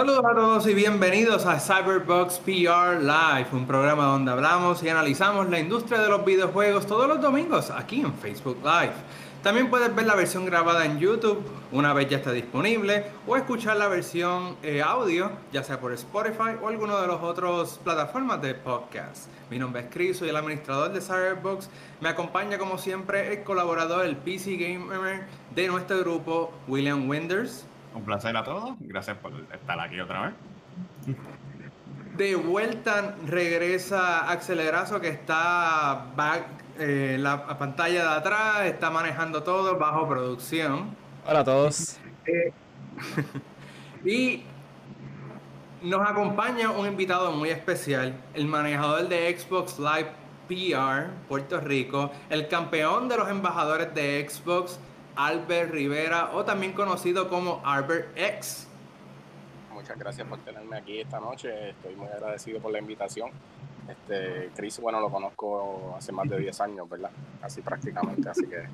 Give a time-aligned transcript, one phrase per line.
[0.00, 5.50] Saludos a todos y bienvenidos a Cyberbox PR Live, un programa donde hablamos y analizamos
[5.50, 8.94] la industria de los videojuegos todos los domingos aquí en Facebook Live.
[9.42, 13.76] También puedes ver la versión grabada en YouTube una vez ya está disponible o escuchar
[13.76, 18.54] la versión eh, audio ya sea por Spotify o alguna de las otras plataformas de
[18.54, 19.26] podcast.
[19.50, 21.68] Mi nombre es Chris, soy el administrador de Cyberbox.
[22.00, 27.66] Me acompaña como siempre el colaborador, el PC Gamer de nuestro grupo, William Winders.
[27.94, 28.76] Un placer a todos.
[28.80, 30.34] Gracias por estar aquí otra vez.
[32.16, 36.44] De vuelta regresa Acelerazo que está back,
[36.78, 40.94] eh, la pantalla de atrás, está manejando todo bajo producción.
[41.26, 41.98] Hola a todos.
[42.26, 42.52] Eh,
[44.04, 44.42] y
[45.82, 50.10] nos acompaña un invitado muy especial, el manejador de Xbox Live
[50.50, 54.78] PR Puerto Rico, el campeón de los embajadores de Xbox,
[55.16, 58.66] Albert Rivera, o también conocido como Albert X.
[59.72, 61.70] Muchas gracias por tenerme aquí esta noche.
[61.70, 63.30] Estoy muy agradecido por la invitación.
[63.88, 67.10] Este, Chris, bueno, lo conozco hace más de 10 años, ¿verdad?
[67.42, 68.64] Así prácticamente, así que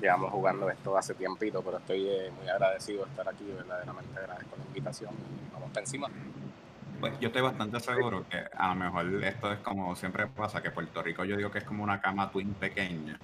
[0.00, 4.56] llevamos jugando esto hace tiempito, pero estoy eh, muy agradecido de estar aquí, verdaderamente agradezco
[4.56, 6.08] la invitación y vamos para encima.
[7.00, 10.70] Pues yo estoy bastante seguro que a lo mejor esto es como siempre pasa, que
[10.70, 13.18] Puerto Rico yo digo que es como una cama twin pequeña.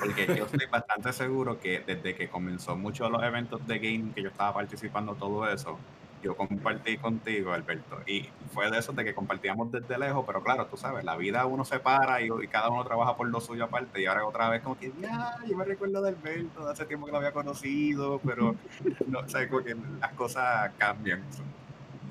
[0.00, 4.12] Porque yo estoy bastante seguro que desde que comenzó muchos de los eventos de game
[4.14, 5.78] que yo estaba participando, todo eso,
[6.22, 8.00] yo compartí contigo, Alberto.
[8.06, 11.46] Y fue de eso de que compartíamos desde lejos, pero claro, tú sabes, la vida
[11.46, 14.00] uno se para y, cada uno trabaja por lo suyo aparte.
[14.00, 17.12] Y ahora otra vez como que, ya, yo me recuerdo de Alberto, hace tiempo que
[17.12, 18.54] lo había conocido, pero
[19.06, 21.22] no sé, como que las cosas cambian.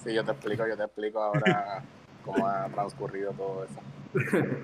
[0.03, 1.83] Sí, yo te explico, yo te explico ahora
[2.25, 3.79] cómo ha transcurrido todo eso.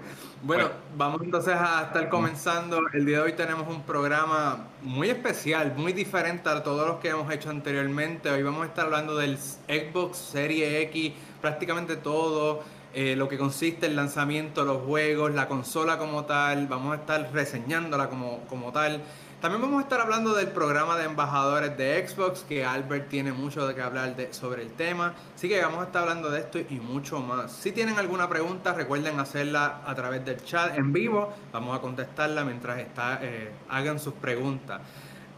[0.43, 2.79] bueno, vamos entonces a estar comenzando.
[2.93, 7.09] El día de hoy tenemos un programa muy especial, muy diferente a todos los que
[7.09, 8.29] hemos hecho anteriormente.
[8.29, 13.85] Hoy vamos a estar hablando del Xbox Serie X, prácticamente todo, eh, lo que consiste
[13.85, 16.67] el lanzamiento, los juegos, la consola como tal.
[16.67, 19.01] Vamos a estar reseñándola como, como tal.
[19.45, 23.67] También vamos a estar hablando del programa de embajadores de Xbox, que Albert tiene mucho
[23.67, 25.13] de que hablar de, sobre el tema.
[25.35, 27.51] Así que vamos a estar hablando de esto y mucho más.
[27.51, 31.31] Si tienen alguna pregunta, recuerden hacerla a través del chat en vivo.
[31.51, 34.81] Vamos a contestarla mientras está, eh, hagan sus preguntas.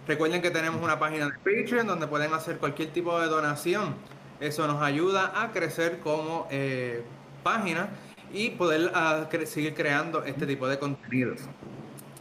[0.08, 3.94] Recuerden que tenemos una página de Patreon donde pueden hacer cualquier tipo de donación.
[4.40, 7.04] Eso nos ayuda a crecer como eh,
[7.44, 7.90] página
[8.32, 11.42] y poder ah, seguir creando este tipo de contenidos.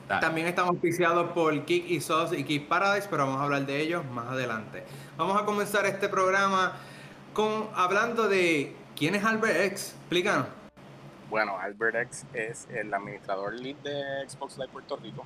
[0.09, 3.81] También estamos auspiciados por Kick y Sauce y Kick Paradise, pero vamos a hablar de
[3.81, 4.84] ellos más adelante.
[5.17, 6.75] Vamos a comenzar este programa
[7.33, 9.97] con hablando de quién es Albert X.
[9.99, 10.47] Explícanos.
[11.28, 15.25] Bueno, Albert X es el administrador lead de Xbox Live Puerto Rico.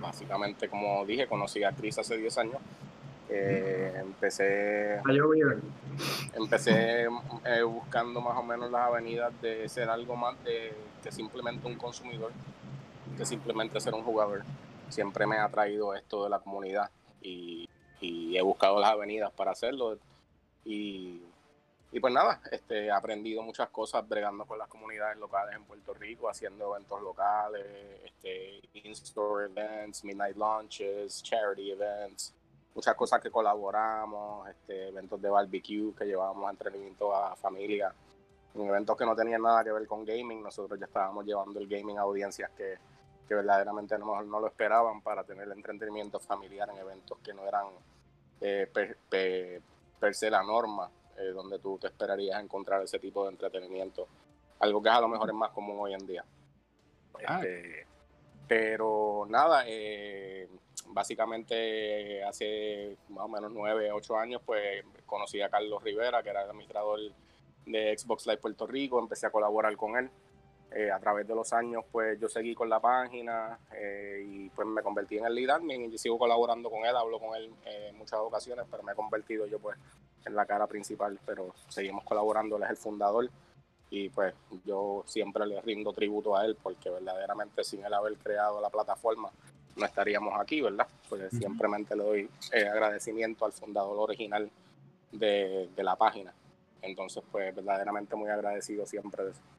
[0.00, 2.56] Básicamente, como dije, conocí a Chris hace 10 años.
[3.28, 5.00] Eh, empecé
[6.34, 7.04] empecé
[7.44, 11.76] eh, buscando más o menos las avenidas de ser algo más de que simplemente un
[11.76, 12.32] consumidor
[13.16, 14.42] que simplemente ser un jugador.
[14.88, 16.90] Siempre me ha traído esto de la comunidad
[17.22, 17.68] y,
[18.36, 19.96] he buscado las avenidas para hacerlo.
[20.64, 21.22] Y,
[22.00, 26.28] pues nada, este, he aprendido muchas cosas bregando con las comunidades locales en Puerto Rico,
[26.28, 27.64] haciendo eventos locales,
[28.04, 32.34] este, in-store events, midnight launches, charity events,
[32.74, 37.94] muchas cosas que colaboramos, este, eventos de barbecue que llevábamos entretenimiento a familia,
[38.54, 41.68] en eventos que no tenían nada que ver con gaming, nosotros ya estábamos llevando el
[41.68, 42.76] gaming a audiencias que
[43.26, 47.18] que verdaderamente a lo mejor no lo esperaban para tener el entretenimiento familiar en eventos
[47.18, 47.66] que no eran
[48.40, 54.06] eh, per, se la norma, eh, donde tú te esperarías encontrar ese tipo de entretenimiento.
[54.58, 56.24] Algo que a lo mejor es más común hoy en día.
[57.26, 57.40] Ah.
[57.42, 57.86] Este,
[58.46, 60.48] pero nada, eh,
[60.88, 66.42] básicamente hace más o menos nueve, ocho años, pues conocí a Carlos Rivera, que era
[66.42, 67.00] el administrador
[67.64, 70.10] de Xbox Live Puerto Rico, empecé a colaborar con él.
[70.76, 74.66] Eh, a través de los años, pues yo seguí con la página eh, y pues
[74.66, 77.90] me convertí en el lead admin y sigo colaborando con él, hablo con él eh,
[77.90, 79.78] en muchas ocasiones, pero me he convertido yo pues
[80.24, 83.30] en la cara principal, pero seguimos colaborando, él es el fundador
[83.88, 84.34] y pues
[84.64, 89.30] yo siempre le rindo tributo a él porque verdaderamente sin él haber creado la plataforma
[89.76, 90.88] no estaríamos aquí, ¿verdad?
[91.08, 94.50] Pues simplemente le doy agradecimiento al fundador original
[95.12, 96.34] de, de la página.
[96.82, 99.53] Entonces, pues verdaderamente muy agradecido siempre de eso.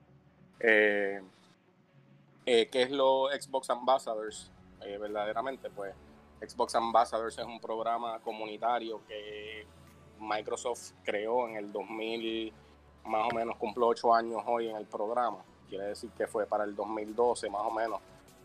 [0.60, 1.22] Eh,
[2.46, 4.52] eh, ¿Qué es lo Xbox Ambassadors?
[4.82, 5.94] Eh, verdaderamente, pues
[6.40, 9.66] Xbox Ambassadors es un programa comunitario que
[10.20, 12.54] Microsoft creó en el 2000,
[13.06, 15.40] más o menos cumplió ocho años hoy en el programa.
[15.70, 18.00] Quiere decir que fue para el 2012, más o menos.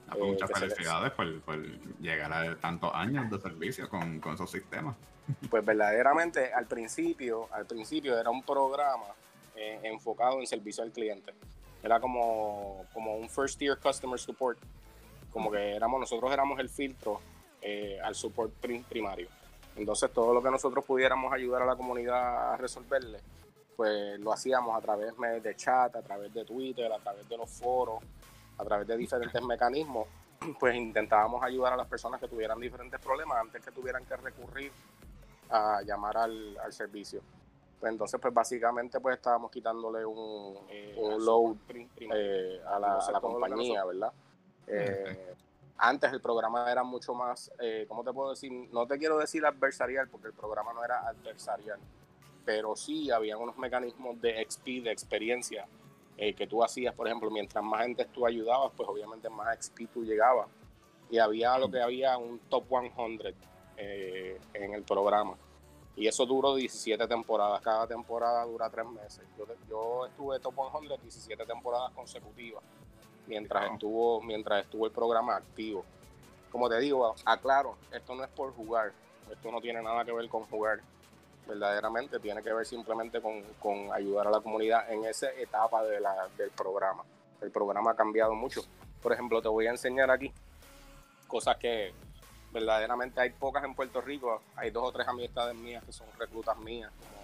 [0.08, 1.62] Ah, pues muchas felicidades por, por,
[2.00, 4.96] llegar a tantos años de servicio con, con esos sistemas.
[5.48, 9.06] Pues verdaderamente al principio, al principio era un programa
[9.54, 11.32] eh, enfocado en servicio al cliente.
[11.82, 14.58] Era como, como un first tier customer support.
[15.32, 17.20] Como que éramos, nosotros éramos el filtro
[17.62, 18.52] eh, al support
[18.88, 19.28] primario.
[19.76, 23.18] Entonces todo lo que nosotros pudiéramos ayudar a la comunidad a resolverle,
[23.76, 27.48] pues lo hacíamos a través de chat, a través de Twitter, a través de los
[27.48, 28.02] foros,
[28.58, 30.06] a través de diferentes mecanismos,
[30.58, 34.72] pues intentábamos ayudar a las personas que tuvieran diferentes problemas antes que tuvieran que recurrir
[35.50, 37.20] a llamar al, servicio.
[37.80, 41.56] Pues entonces, pues básicamente pues estábamos quitándole un, eh, load
[41.96, 44.12] eh, a, la, compañía, ¿verdad?
[44.66, 45.34] Eh,
[45.78, 47.50] antes el programa era mucho más,
[47.88, 48.52] ¿cómo te puedo decir?
[48.70, 51.80] No te quiero decir adversarial, porque el programa no era adversarial,
[52.44, 55.66] pero sí había unos mecanismos de XP, de experiencia,
[56.18, 60.04] que tú hacías, por ejemplo, mientras más gente tú ayudabas, pues obviamente más XP tú
[60.04, 60.48] llegabas.
[61.08, 63.34] Y había lo que había un top 100
[63.82, 65.34] eh, en el programa.
[65.96, 67.60] Y eso duró 17 temporadas.
[67.62, 69.24] Cada temporada dura 3 meses.
[69.68, 72.62] Yo, estuve top 100 17 temporadas consecutivas
[73.26, 75.84] mientras, estuvo, mientras estuvo el programa activo.
[76.50, 78.92] Como te digo, aclaro, esto no es por jugar.
[79.30, 80.80] Esto no tiene nada que ver con jugar.
[81.46, 86.00] Verdaderamente tiene que ver simplemente con, con ayudar a la comunidad en esa etapa de
[86.00, 87.04] la, del programa.
[87.40, 88.62] El programa ha cambiado mucho.
[89.02, 90.32] Por ejemplo, te voy a enseñar aquí
[91.26, 91.94] cosas que,
[92.52, 94.42] verdaderamente hay pocas en Puerto Rico.
[94.56, 97.20] Hay dos o tres amistades mías que son reclutas mías, como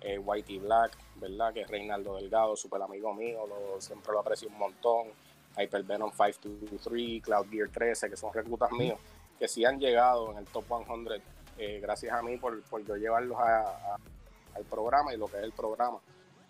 [0.00, 1.52] eh, Whitey Black, ¿verdad?
[1.52, 5.08] Que es Reinaldo Delgado, súper amigo mío, lo, siempre lo aprecio un montón.
[5.56, 8.98] Hypervenom 523, Cloud Gear 13, que son reclutas míos,
[9.38, 11.22] que sí han llegado en el top 100,
[11.58, 15.52] eh, gracias a mí por, por yo llevarlos al programa y lo que es el
[15.52, 16.00] programa.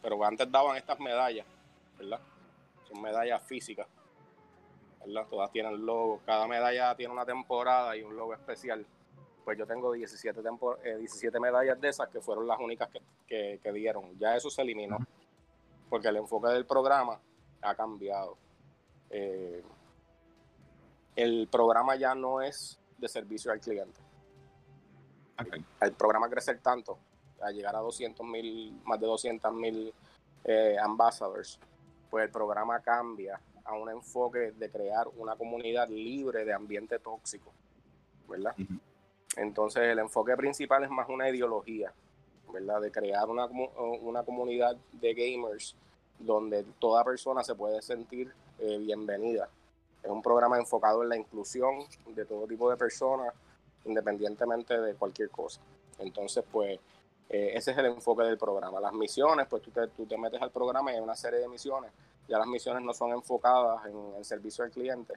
[0.00, 1.46] Pero antes daban estas medallas,
[1.98, 2.20] ¿verdad?
[2.88, 3.86] Son medallas físicas
[5.28, 8.86] Todas tienen logo, cada medalla tiene una temporada y un logo especial.
[9.44, 10.40] Pues yo tengo 17,
[10.98, 12.88] 17 eh, medallas de esas que fueron las únicas
[13.26, 14.18] que, dieron.
[14.18, 14.96] Ya eso se eliminó,
[15.90, 17.20] porque el enfoque del programa
[17.60, 18.38] ha cambiado.
[19.10, 19.62] Eh,
[21.16, 24.00] el programa ya no es de servicio al cliente.
[25.80, 26.98] El programa crecer tanto,
[27.42, 29.92] a llegar a 200 mil, más de 200 mil
[30.44, 31.58] eh, ambassadors,
[32.08, 37.52] pues el programa cambia a un enfoque de crear una comunidad libre de ambiente tóxico,
[38.28, 38.54] ¿verdad?
[39.36, 41.92] Entonces el enfoque principal es más una ideología,
[42.52, 42.80] ¿verdad?
[42.80, 45.74] De crear una, una comunidad de gamers
[46.18, 49.48] donde toda persona se puede sentir eh, bienvenida.
[50.02, 51.84] Es un programa enfocado en la inclusión
[52.14, 53.32] de todo tipo de personas,
[53.84, 55.60] independientemente de cualquier cosa.
[55.98, 56.78] Entonces, pues,
[57.30, 58.80] eh, ese es el enfoque del programa.
[58.80, 61.48] Las misiones, pues tú te, tú te metes al programa y hay una serie de
[61.48, 61.90] misiones
[62.28, 65.14] ya las misiones no son enfocadas en el servicio al cliente,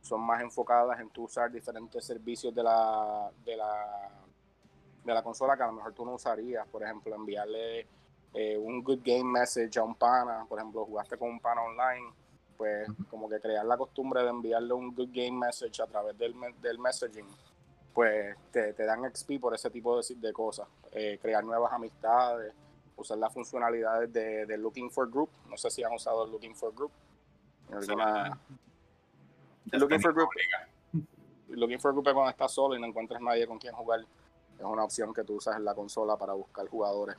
[0.00, 4.10] son más enfocadas en tú usar diferentes servicios de la, de la,
[5.04, 6.66] de la consola que a lo mejor tú no usarías.
[6.68, 7.86] Por ejemplo, enviarle
[8.34, 12.12] eh, un good game message a un pana, por ejemplo, jugaste con un pana online,
[12.56, 16.34] pues como que crear la costumbre de enviarle un good game message a través del,
[16.60, 17.26] del messaging,
[17.92, 20.66] pues te, dan XP por ese tipo de, de cosas.
[20.92, 22.52] Eh, crear nuevas amistades,
[23.00, 25.30] usar las funcionalidades de, Looking for Group.
[25.48, 26.92] No sé si han usado el Looking for Group.
[29.72, 30.28] Looking for Group.
[31.48, 34.00] Looking for Group es cuando estás solo y no encuentras nadie con quien jugar.
[34.58, 37.16] Es una opción que tú usas en la consola para buscar jugadores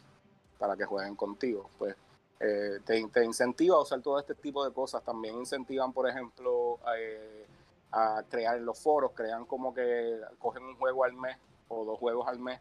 [0.57, 1.69] para que jueguen contigo.
[1.77, 1.95] Pues
[2.39, 5.03] eh, te, incentiva a usar todo este tipo de cosas.
[5.03, 7.45] También incentivan, por ejemplo, eh,
[7.91, 11.99] a crear en los foros, crean como que cogen un juego al mes o dos
[11.99, 12.59] juegos al mes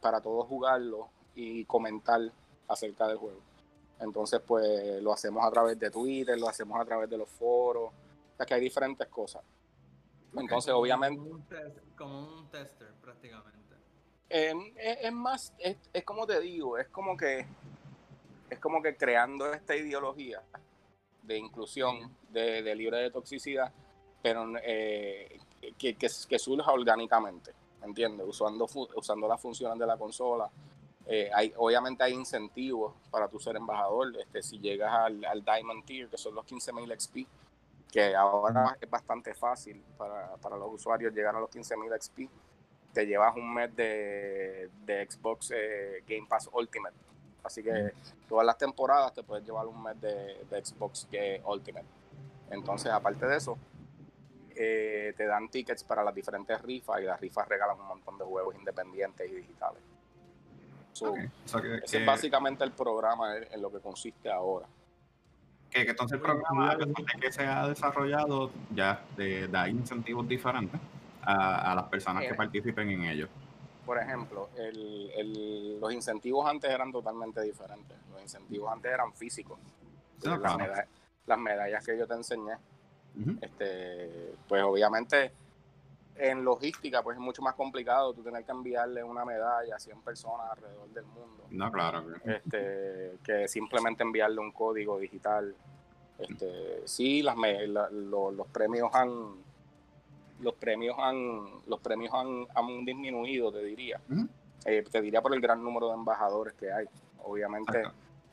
[0.00, 2.20] para todos jugarlo y comentar
[2.68, 3.40] acerca del juego.
[4.00, 7.92] Entonces, pues lo hacemos a través de Twitter, lo hacemos a través de los foros,
[8.38, 9.42] o que hay diferentes cosas.
[10.36, 11.20] Entonces, obviamente...
[11.96, 13.76] Como un, tester prácticamente.
[14.28, 17.46] Em, es, más, es, como te digo, es como que
[18.48, 20.42] es como que creando esta ideología
[21.22, 23.72] de inclusión, de, libre de toxicidad,
[24.22, 25.38] pero eh,
[25.78, 27.52] que, que, que, surja orgánicamente,
[27.82, 28.26] ¿entiendes?
[28.26, 28.66] Usando,
[28.96, 30.50] usando las funciones de la consola,
[31.06, 34.12] eh, hay, obviamente hay incentivos para tu ser embajador.
[34.18, 37.28] Este, si llegas al, Diamond Tier, que son los 15.000 XP,
[37.90, 42.30] que ahora es bastante fácil para, los usuarios llegar a los 15.000 XP,
[42.92, 46.94] te llevas un mes de, Xbox eh, Game Pass Ultimate.
[47.42, 47.92] Así que
[48.28, 51.08] todas las temporadas te puedes llevar un mes de, Xbox
[51.44, 51.86] Ultimate.
[52.50, 53.58] Entonces, aparte de eso,
[54.54, 58.24] eh, te dan tickets para las diferentes rifas y las rifas regalan un montón de
[58.24, 59.91] juegos independientes y digitales
[60.92, 64.66] ese es básicamente el programa en, lo que consiste ahora.
[65.70, 66.76] que, entonces el programa,
[67.20, 69.02] que se ha desarrollado, ya
[69.50, 70.80] da incentivos diferentes
[71.22, 73.28] a, las personas que participen en ello.
[73.86, 77.96] Por ejemplo, el, los incentivos antes eran totalmente diferentes.
[78.12, 79.58] Los incentivos antes eran físicos.
[81.26, 82.54] las, medallas, que yo te enseñé,
[83.40, 85.32] este, pues obviamente
[86.16, 90.02] en logística, pues es mucho más complicado tú tener que enviarle una medalla a 100
[90.02, 91.46] personas alrededor del mundo.
[91.50, 92.04] No, claro.
[92.24, 95.54] Este, que simplemente enviarle un código digital.
[96.18, 97.36] Este, sí, las,
[97.90, 99.52] los premios han
[100.40, 104.00] los premios han los premios han, han disminuido, te diría.
[104.64, 106.86] Eh, te diría por el gran número de embajadores que hay.
[107.24, 107.82] Obviamente,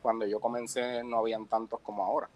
[0.02, 2.30] cuando yo comencé no habían tantos como ahora.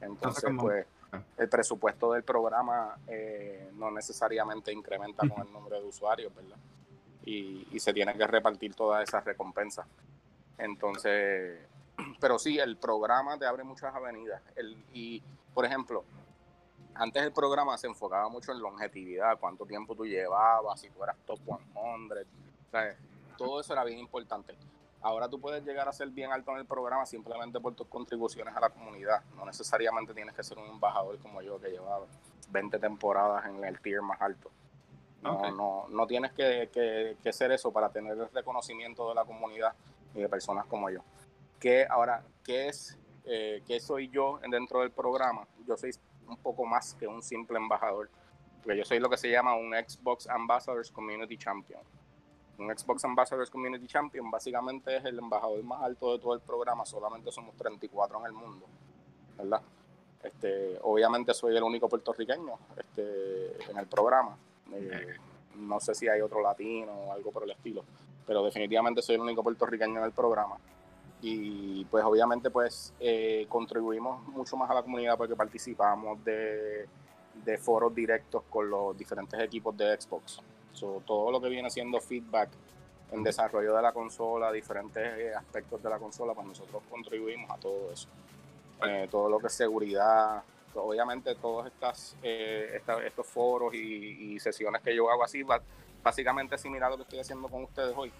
[0.00, 0.86] Entonces, pues
[1.36, 6.56] el presupuesto del programa eh, no necesariamente incrementa con el número de usuarios, ¿verdad?
[7.24, 9.86] Y, se tiene que repartir todas esas recompensas.
[10.56, 11.60] Entonces,
[12.20, 14.42] pero sí, el programa te abre muchas avenidas.
[14.56, 15.22] El, y,
[15.54, 16.04] por ejemplo,
[16.94, 21.16] antes el programa se enfocaba mucho en longevidad, cuánto tiempo tú llevabas, si tú eras
[21.24, 22.26] top 100,
[23.36, 24.56] todo eso era bien importante.
[25.00, 28.54] Ahora tú puedes llegar a ser bien alto en el programa simplemente por tus contribuciones
[28.56, 29.22] a la comunidad.
[29.36, 32.00] No necesariamente tienes que ser un embajador como yo que lleva
[32.50, 34.50] 20 temporadas en el tier más alto.
[35.22, 36.70] No, no, no tienes que,
[37.22, 39.74] que, ser eso para tener el reconocimiento de la comunidad
[40.14, 41.00] y de personas como yo.
[41.58, 45.46] Que ahora, ¿qué es, eh, qué soy yo dentro del programa?
[45.66, 45.90] Yo soy
[46.28, 48.10] un poco más que un simple embajador,
[48.62, 51.82] porque yo soy lo que se llama un Xbox Ambassadors Community Champion
[52.58, 56.84] un Xbox Ambassadors Community Champion básicamente es el embajador más alto de todo el programa,
[56.84, 58.66] solamente somos 34 en el mundo,
[59.36, 59.62] ¿verdad?
[60.22, 64.36] Este, obviamente soy el único puertorriqueño este, en el programa.
[64.72, 65.16] Eh,
[65.56, 67.84] no sé si hay otro latino o algo por el estilo,
[68.26, 70.56] pero definitivamente soy el único puertorriqueño en el programa.
[71.20, 76.88] Y pues obviamente pues eh, contribuimos mucho más a la comunidad porque participamos de,
[77.44, 80.40] de foros directos con los diferentes equipos de Xbox
[81.06, 82.50] todo lo que viene siendo feedback
[83.12, 87.56] en desarrollo de la consola, diferentes eh, aspectos de la consola, pues nosotros contribuimos a
[87.56, 88.08] todo eso.
[88.86, 90.42] Eh, todo lo que es seguridad,
[90.74, 95.42] obviamente todos estas, eh, estos foros y, sesiones que yo hago así,
[96.02, 98.12] básicamente similar a lo que estoy haciendo con ustedes hoy,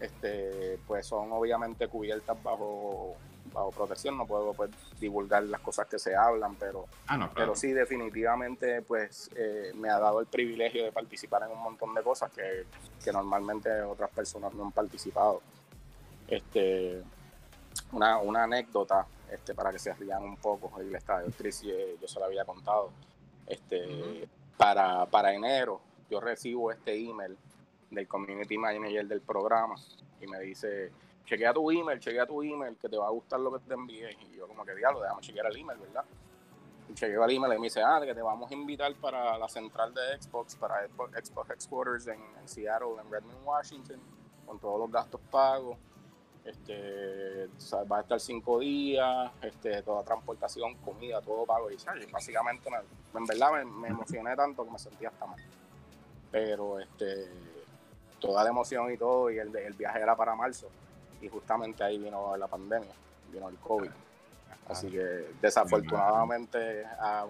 [0.00, 3.16] este, pues son obviamente cubiertas bajo
[3.52, 7.72] bajo protección, no puedo pues, divulgar las cosas que se hablan, pero, ah, pero sí,
[7.72, 12.30] definitivamente pues eh, me ha dado el privilegio de participar en un montón de cosas
[12.30, 12.66] que,
[13.12, 15.42] normalmente otras personas no han participado.
[16.28, 17.02] Este,
[17.92, 22.18] una, una anécdota este, para que se rían un poco, el estadio Chris, yo se
[22.18, 22.90] lo había contado.
[23.46, 25.80] Este, para, para enero
[26.10, 27.36] yo recibo este email
[27.90, 29.74] del community manager del programa
[30.20, 30.92] y me dice
[31.24, 34.10] chequea tu email, chequea tu email, que te va a gustar lo que te envíe.
[34.20, 36.04] Y yo como que diablo, déjame chequear el email, ¿verdad?
[36.88, 39.48] Y chequeo el email y me dice, ah, que te vamos a invitar para la
[39.48, 44.00] central de Xbox, para Xbox Headquarters en, Seattle, en Redmond, Washington,
[44.46, 45.76] con todos los gastos pagos.
[46.44, 47.48] Este,
[47.90, 51.70] va a estar cinco días, este, toda transportación, comida, todo pago.
[51.70, 51.76] Y
[52.10, 52.68] básicamente,
[53.14, 55.40] en verdad me, emocioné tanto que me sentía hasta mal.
[56.32, 57.28] Pero este,
[58.18, 60.68] toda la emoción y todo, y el, el viaje era para marzo
[61.22, 62.92] y justamente ahí vino la pandemia,
[63.32, 63.90] vino el COVID.
[64.68, 67.24] Así que desafortunadamente a,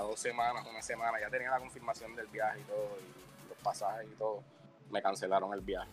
[0.00, 4.06] dos semanas, una semana, ya tenía la confirmación del viaje y todo, y los pasajes
[4.10, 4.42] y todo,
[4.90, 5.90] me cancelaron el viaje.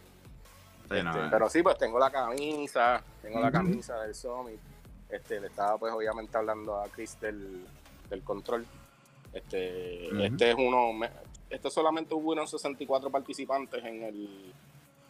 [0.84, 1.28] Este, eh.
[1.32, 4.60] pero sí, pues tengo la camisa, tengo la camisa del Summit.
[5.10, 7.66] Este, le estaba pues obviamente hablando a Chris del,
[8.24, 8.66] control.
[9.34, 10.92] Este, este es uno,
[11.50, 14.54] este solamente hubo unos 64 participantes en el,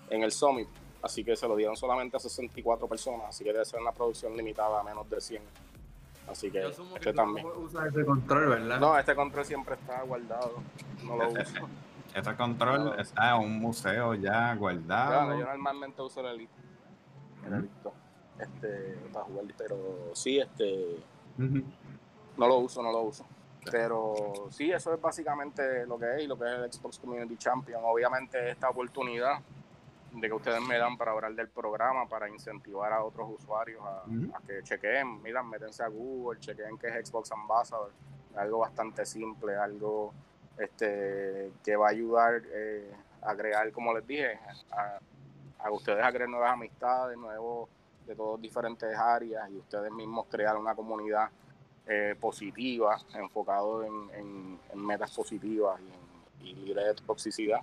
[0.10, 0.68] en el Summit
[1.05, 4.35] así que se lo dieron solamente a 64 personas, así que debe ser una producción
[4.35, 5.41] limitada a menos de 100.
[6.27, 7.45] Así que este también.
[7.45, 8.79] Usa ese control, ¿verdad?
[8.79, 10.55] No, este control siempre está guardado,
[11.03, 11.69] no lo uso.
[12.15, 15.38] Este control está en un museo ya guardado.
[15.38, 16.53] yo normalmente uso el Elite.
[17.45, 17.89] El Elite
[18.39, 20.95] este, para jugar, pero sí, este.
[21.38, 23.25] No lo uso, no lo uso.
[23.69, 27.35] Pero sí, eso es básicamente lo que es y lo que es el Xbox Community
[27.35, 27.81] Champion.
[27.83, 29.41] Obviamente esta oportunidad
[30.15, 34.03] de que ustedes me dan para hablar del programa, para incentivar a otros usuarios a,
[34.48, 37.91] que chequeen, miran, métense a Google, chequeen que es Xbox Ambassador,
[38.36, 40.13] algo bastante simple, algo
[40.57, 42.91] este que va a ayudar eh,
[43.22, 44.39] a crear, como les dije,
[45.60, 47.69] a, ustedes a crear nuevas amistades, nuevos
[48.07, 51.29] de todas diferentes áreas y ustedes mismos crear una comunidad
[51.88, 55.79] eh, positiva, enfocado en, metas positivas
[56.41, 57.62] y, y libre de toxicidad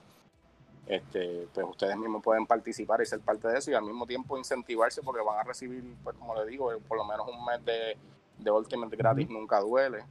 [0.87, 4.37] este, pues ustedes mismos pueden participar y ser parte de eso y al mismo tiempo
[4.37, 7.97] incentivarse porque van a recibir, pues como les digo, por lo menos un mes de,
[8.39, 10.05] de Ultimate gratis nunca duele.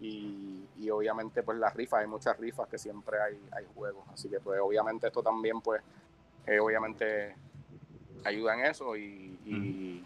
[0.00, 4.02] Y, y, obviamente pues las rifas, hay muchas rifas que siempre hay, hay juegos.
[4.12, 5.80] Así que pues obviamente esto también pues
[6.46, 7.36] eh, obviamente
[8.24, 10.04] ayuda en eso y, y,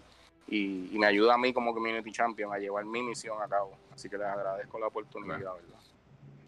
[0.48, 3.72] y, me ayuda a mí como Community Champion a llevar mi misión a cabo.
[3.94, 5.80] Así que les agradezco la oportunidad, ¿verdad?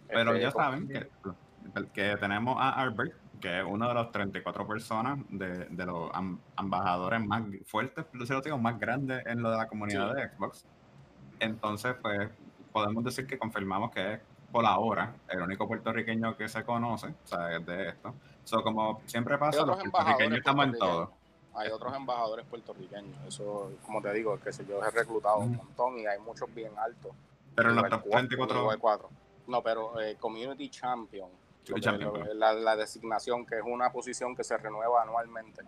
[0.09, 1.09] Pero este, ya saben que,
[1.95, 6.11] que tenemos a Albert, que es uno de los 34 personas de, de los
[6.59, 10.65] embajadores más fuertes, lo digo, más grandes en lo de la comunidad de Xbox.
[11.41, 12.31] Entonces, pues,
[12.73, 17.27] podemos decir que confirmamos que es por ahora el único puertorriqueño que se conoce, o
[17.27, 18.15] sea, de esto.
[18.45, 21.13] So, como siempre pasa, los puertorriqueños estamos en todo.
[21.55, 26.07] Hay otros embajadores puertorriqueños, eso, como te digo, que yo he reclutado un montón y
[26.07, 27.13] hay muchos bien altos.
[27.55, 29.11] Pero en los 34.
[29.49, 31.31] No, pero eh, Community Champion,
[32.35, 35.63] la, designación, que es una posición que se renueva anualmente.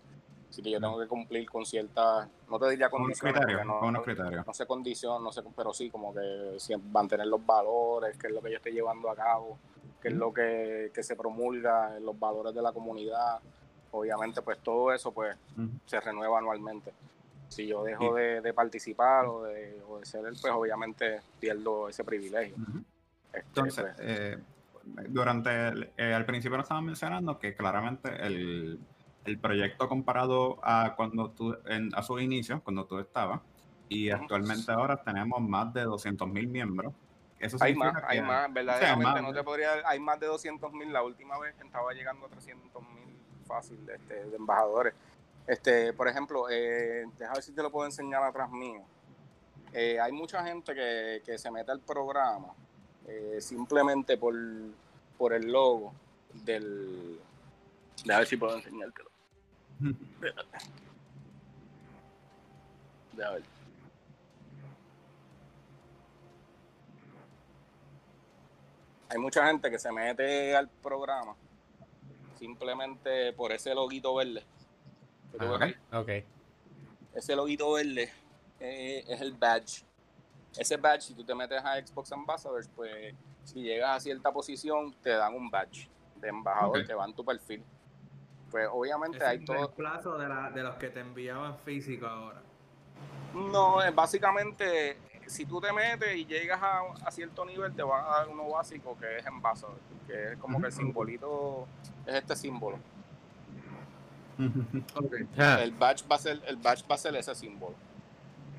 [0.48, 4.54] Así que yo tengo que cumplir con ciertas, no te diría condiciones, no, no, no
[4.54, 6.56] sé condición, no sé, pero sí como que
[6.90, 9.58] mantener los valores, qué es lo que yo estoy llevando a cabo,
[10.02, 13.38] qué es lo que, se promulga, los valores de la comunidad.
[13.92, 15.36] Obviamente, pues todo eso pues
[15.86, 16.92] se renueva anualmente.
[17.48, 22.02] Si yo dejo de, participar o de, o de ser él, pues obviamente pierdo ese
[22.02, 22.56] privilegio.
[23.32, 24.38] Este, Entonces, pues, eh,
[24.84, 25.50] durante
[25.96, 28.80] eh, al principio nos estaban mencionando que claramente el,
[29.24, 33.40] el, proyecto comparado a cuando tú en, a sus inicios, cuando tú estabas,
[33.88, 36.94] y actualmente ahora tenemos más de 200.000 miembros.
[37.38, 41.38] Eso hay más, hay más, verdaderamente no te podría, hay más de 200.000, la última
[41.38, 42.60] vez estaba llegando a 300.000
[43.46, 44.94] fácil de, este, de embajadores.
[45.46, 48.82] Este, por ejemplo, eh, déjame ver si te lo puedo enseñar atrás mío.
[49.72, 52.54] Eh, hay mucha gente que, que se mete al programa
[53.10, 54.34] eh, simplemente por,
[55.18, 55.92] por el logo
[56.44, 57.18] del...
[58.08, 59.10] A ver si puedo enseñártelo.
[63.24, 63.42] a ver.
[69.08, 71.34] Hay mucha gente que se mete al programa
[72.38, 74.44] simplemente por ese loguito verde.
[75.38, 76.10] Ah, ok.
[77.14, 78.10] Ese loguito verde
[78.60, 79.84] eh, es el badge
[80.56, 84.94] ese badge, si tú te metes a Xbox Ambassadors, pues si llegas a cierta posición,
[85.02, 87.62] te dan un badge de embajador, te van tu perfil.
[88.50, 89.68] Pues obviamente hay todo.
[89.68, 92.42] ¿El plazo de, la, de los que te enviaban físico ahora?
[93.32, 98.08] No, es básicamente, si tú te metes y llegas a, cierto nivel, te van a
[98.08, 101.68] dar uno básico que es Ambassador, que es como que el simbolito
[102.06, 102.78] es este símbolo.
[105.36, 107.74] El badge va a ser, el badge va a ser ese símbolo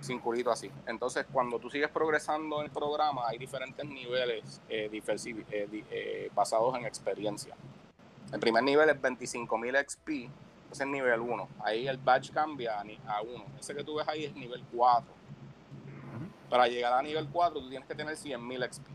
[0.02, 0.70] sin culito así.
[0.86, 6.76] Entonces, cuando tú sigues progresando en el programa, hay diferentes niveles eh, eh, eh, basados
[6.78, 7.56] en experiencia.
[8.34, 10.30] El primer nivel es 25.000 XP, ese
[10.72, 11.48] es el nivel 1.
[11.64, 13.46] Ahí el badge cambia a 1.
[13.60, 15.22] Ese que tú ves ahí es nivel 4.
[16.50, 18.88] Para llegar a nivel 4, tú tienes que tener 100.000 XP.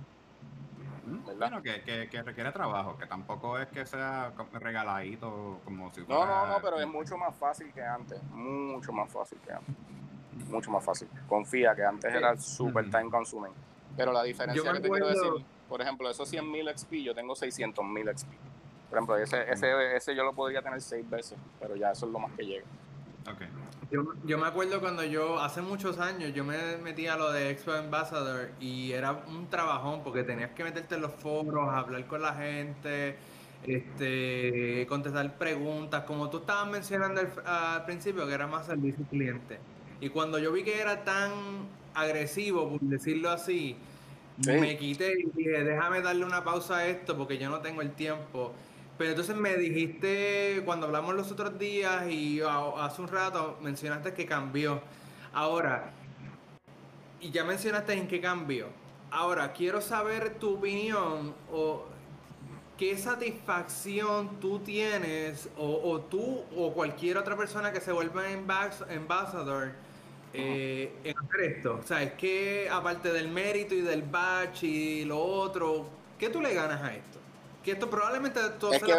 [1.38, 6.26] Bueno, que, que, requiere trabajo, que tampoco es que sea regaladito como si fuera...
[6.26, 9.74] No, no, no, pero es mucho más fácil que antes, mucho más fácil que antes
[10.48, 11.08] mucho más fácil.
[11.28, 13.52] Confía que antes era super time consuming.
[13.96, 18.18] Pero la diferencia que te quiero decir, por ejemplo, esos 100.000 XP, yo tengo 600.000
[18.18, 18.28] XP.
[18.88, 22.12] Por ejemplo, ese, ese, ese yo lo podría tener seis veces, pero ya eso es
[22.12, 22.64] lo más que llega.
[23.34, 23.48] Okay.
[23.90, 27.50] Yo, yo, me acuerdo cuando yo, hace muchos años, yo me metí a lo de
[27.50, 32.22] Expo Ambassador y era un trabajón porque tenías que meterte en los foros, hablar con
[32.22, 33.16] la gente,
[33.64, 39.58] este, contestar preguntas, como tú estabas mencionando al, al principio, que era más servicio cliente.
[40.00, 41.32] Y cuando yo vi que era tan
[41.94, 43.76] agresivo, por decirlo así,
[44.44, 47.92] me quité y dije, déjame darle una pausa a esto porque yo no tengo el
[47.92, 48.52] tiempo.
[48.98, 54.26] Pero entonces me dijiste, cuando hablamos los otros días y hace un rato, mencionaste que
[54.26, 54.80] cambió.
[55.32, 55.92] Ahora,
[57.20, 58.68] y ya mencionaste en qué cambió.
[59.10, 61.84] Ahora, quiero saber tu opinión o
[62.76, 69.72] qué satisfacción tú tienes o, o tú o cualquier otra persona que se vuelva embajador
[70.36, 71.80] eh, en hacer esto?
[71.82, 76.40] O sea, es que aparte del mérito y del batch y lo otro, ¿qué tú
[76.40, 77.18] le ganas a esto?
[77.64, 78.92] Que esto probablemente todo es que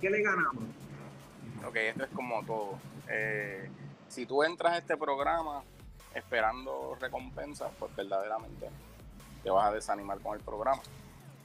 [0.00, 0.64] ¿Qué le ganamos?
[1.66, 2.78] Ok, esto es como todo.
[3.08, 3.68] Eh,
[4.08, 5.62] si tú entras a este programa
[6.14, 8.68] esperando recompensas, pues verdaderamente
[9.42, 10.82] te vas a desanimar con el programa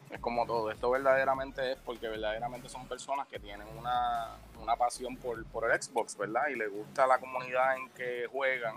[0.09, 0.71] es como todo.
[0.71, 4.37] Esto verdaderamente es porque verdaderamente son personas que tienen una,
[4.77, 6.47] pasión por, por, el Xbox, ¿verdad?
[6.49, 8.75] Y les gusta la comunidad en que juegan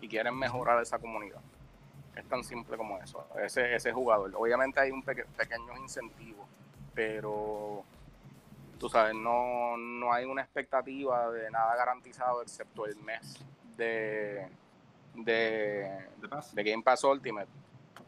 [0.00, 1.40] y quieren mejorar esa comunidad.
[2.14, 4.32] Es tan simple como eso, ese, ese jugador.
[4.34, 6.46] Obviamente hay un pequeño incentivo,
[6.94, 7.84] pero
[8.78, 13.36] tú sabes, no, no hay una expectativa de nada garantizado excepto el mes
[13.76, 14.48] de,
[15.14, 16.06] de,
[16.52, 17.48] de Game Pass Ultimate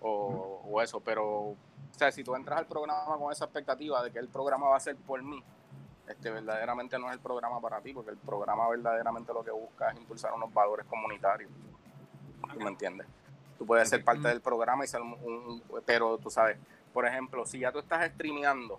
[0.00, 1.54] o, o, eso, pero
[1.98, 4.76] o sea, si tú entras al programa con esa expectativa de que el programa va
[4.76, 5.42] a ser por mí,
[6.06, 9.90] este, verdaderamente no es el programa para ti, porque el programa verdaderamente lo que busca
[9.90, 11.50] es impulsar unos valores comunitarios.
[12.52, 13.04] ¿Tú me entiendes?
[13.58, 16.56] Tú puedes ser parte del programa y ser un, pero tú sabes,
[16.92, 18.78] por ejemplo, si ya tú estás streameando,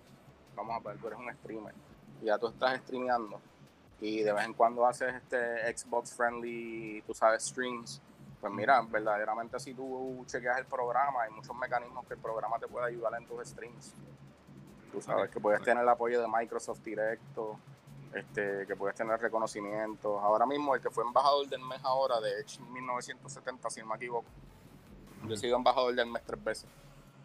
[0.55, 1.75] vamos a ver, tú eres un streamer,
[2.21, 3.41] y ya tú estás streameando,
[3.99, 8.01] y de vez en cuando haces este Xbox friendly, tú sabes, streams,
[8.39, 12.67] pues mira, verdaderamente si tú chequeas el programa, hay muchos mecanismos que el programa te
[12.67, 13.93] puede ayudar en tus streams.
[14.91, 17.59] Tú sabes que puedes tener el apoyo de Microsoft directo,
[18.13, 20.21] este, que puedes tener reconocimientos.
[20.23, 23.95] Ahora mismo el que fue embajador del mes ahora de Edge 1970, si no me
[23.97, 24.27] equivoco.
[25.27, 26.69] Yo he sido embajador del mes tres veces,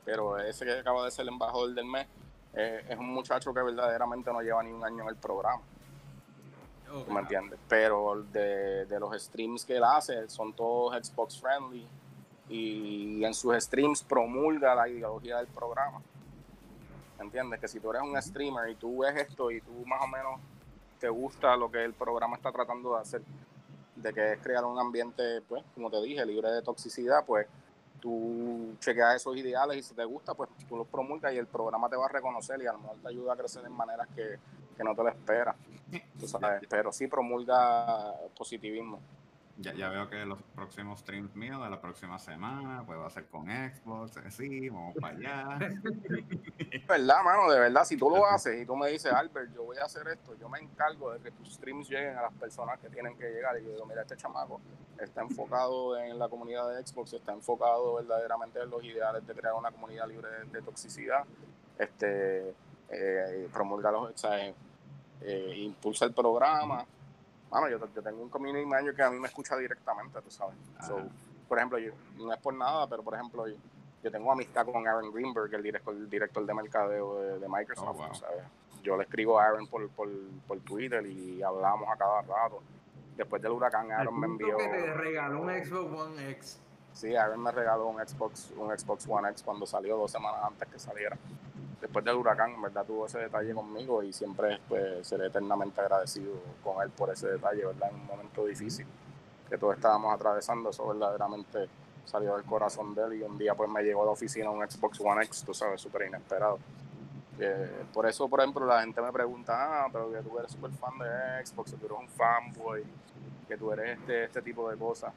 [0.05, 2.07] pero ese que acaba de ser embajador del mes
[2.55, 5.63] eh, es un muchacho que verdaderamente no lleva ni un año en el programa.
[7.09, 7.59] Me entiendes?
[7.69, 11.87] Pero de, de, los streams que él hace son todos Xbox friendly
[12.49, 16.03] y en sus streams promulga la ideología del programa.
[17.19, 17.61] ¿Entiendes?
[17.61, 20.41] Que si tú eres un streamer y tú ves esto y tú más o menos
[21.01, 23.23] te gusta lo que el programa está tratando de hacer,
[23.97, 27.47] de que es crear un ambiente, pues, como te dije, libre de toxicidad, pues
[28.01, 31.89] tú chequeas esos ideales y si te gusta, pues tú los promulgas y el programa
[31.89, 34.39] te va a reconocer y a lo mejor te ayuda a crecer en maneras que,
[34.75, 35.57] que no te lo esperas.
[36.69, 39.01] Pero sí promulga positivismo.
[39.57, 43.11] Ya, ya veo que los próximos streams míos de la próxima semana, pues va a
[43.11, 45.59] ser con Xbox, sí, vamos para allá.
[46.89, 49.77] verdad, mano, de verdad, si tú lo haces y tú me dices, Albert, yo voy
[49.79, 52.89] a hacer esto, yo me encargo de que tus streams lleguen a las personas que
[52.89, 53.57] tienen que llegar.
[53.61, 54.61] Y yo digo, mira, este chamaco
[54.99, 59.55] está enfocado en la comunidad de Xbox, está enfocado verdaderamente en los ideales de crear
[59.55, 61.25] una comunidad libre de, toxicidad,
[61.79, 62.55] este,
[62.89, 64.53] eh, promulga los, o sea,
[65.25, 66.85] eh, impulsa el programa
[67.55, 70.57] mano, yo, yo, tengo un community manager que a mí me escucha directamente, tú sabes.
[71.49, 75.13] por ejemplo, yo, no es por nada, pero por ejemplo, yo, tengo amistad con Aaron
[75.13, 78.45] Greenberg, el director, el director de mercadeo de, Microsoft, oh, ¿sabes?
[78.83, 80.09] Yo le escribo a Aaron por, por,
[80.47, 82.61] por, Twitter y hablamos a cada rato.
[83.17, 84.59] Después del huracán, Aaron me envió...
[84.59, 86.61] que te regaló un Xbox One X.
[86.93, 90.69] Sí, Aaron me regaló un Xbox, un Xbox One X cuando salió dos semanas antes
[90.69, 91.17] que saliera
[91.85, 96.33] después del huracán, en verdad tuvo ese detalle conmigo y siempre pues, seré eternamente agradecido
[96.63, 97.91] con él por ese detalle, ¿verdad?
[97.91, 98.87] En un momento difícil
[99.51, 101.69] que todos estábamos atravesando, eso verdaderamente
[102.07, 104.67] salió del corazón de él y un día pues me llegó a la oficina un
[104.67, 106.59] Xbox One X, tú sabes, súper inesperado.
[107.39, 110.71] Eh, por eso, por ejemplo, la gente me pregunta, ah, pero que tú eres súper
[110.71, 112.83] fan de Xbox, que tú eres un fanboy,
[113.47, 115.13] que tú eres este, este tipo de cosas.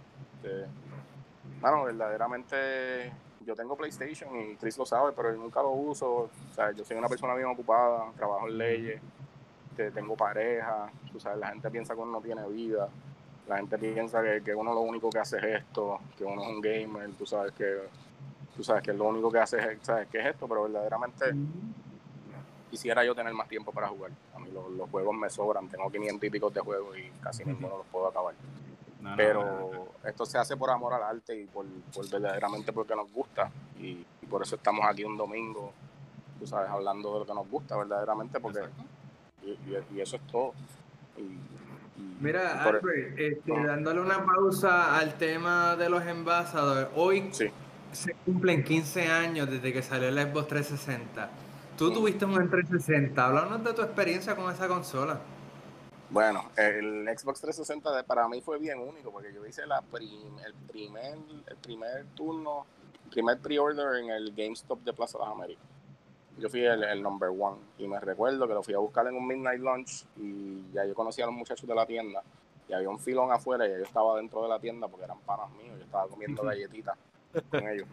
[1.62, 3.14] bueno, verdaderamente
[3.48, 6.08] yo tengo PlayStation y Chris lo sabe, pero nunca lo uso.
[6.12, 9.02] O sea, yo soy una persona bien ocupada, trabajo en leyes,
[9.94, 12.90] tengo pareja, tú sabes, la gente piensa que uno no tiene vida,
[13.48, 16.62] la gente piensa que, uno lo único que hace es esto, que uno es un
[16.62, 17.84] gamer, tú sabes que
[18.56, 20.08] tú sabes que lo único que hace es, ¿sabes?
[20.10, 21.26] que es esto, pero verdaderamente
[22.70, 24.12] quisiera yo tener más tiempo para jugar.
[24.36, 27.78] A mí los, juegos me sobran, tengo 500 y pico de juegos y casi ninguno
[27.78, 28.34] los puedo acabar
[29.16, 31.66] pero esto se hace por amor al arte y por,
[32.12, 33.50] verdaderamente porque nos gusta.
[33.80, 35.72] Y, por eso estamos aquí un domingo,
[36.38, 38.60] tú sabes, hablando de lo que nos gusta verdaderamente, porque
[39.44, 40.54] y, eso es todo.
[42.20, 42.84] Mira, Albert,
[43.18, 47.32] este, dándole una pausa al tema de los envasadores, hoy
[47.92, 51.30] se cumplen 15 años desde que salió el Xbox 360.
[51.78, 55.20] Tú tuviste un 360, háblanos de tu experiencia con esa consola.
[56.10, 61.18] Bueno, el Xbox 360 para mí fue bien único porque yo hice la el, primer,
[61.48, 62.66] el primer turno,
[63.04, 65.66] el primer pre-order en el GameStop de Plaza de las Américas.
[66.38, 69.28] Yo fui el, number one y me recuerdo que lo fui a buscar en un
[69.28, 72.24] midnight lunch y ya yo conocía a los muchachos de la tienda
[72.70, 75.50] y había un filón afuera y yo estaba dentro de la tienda porque eran panas
[75.52, 76.98] míos, yo estaba comiendo galletitas
[77.50, 77.88] con ellos.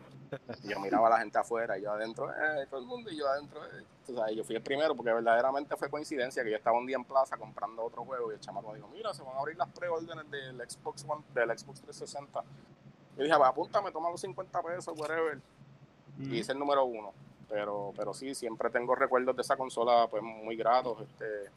[0.62, 3.16] Y yo miraba a la gente afuera y yo adentro, eh, todo el mundo y
[3.16, 3.60] yo adentro.
[3.64, 4.34] Eh.
[4.34, 7.36] yo fui el primero porque verdaderamente fue coincidencia que yo estaba un día en plaza
[7.36, 10.30] comprando otro juego y el chamaco me dijo, mira, se van a abrir las preórdenes
[10.30, 12.44] del Xbox One, del Xbox 360.
[13.16, 15.40] Y dije, va, apúntame, toma los 50 pesos, whatever.
[16.18, 17.12] Y hice el número uno.
[17.48, 21.00] Pero, pero sí, siempre tengo recuerdos de esa consola pues muy gratos.
[21.00, 21.50] Este,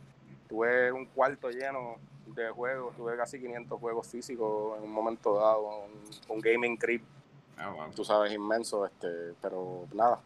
[0.48, 1.96] tuve un cuarto lleno
[2.28, 5.86] de juegos, tuve casi 500 juegos físicos en un momento dado,
[6.28, 6.78] un, gaming
[7.58, 10.20] Ah, tú sabes, inmenso, este, pero nada,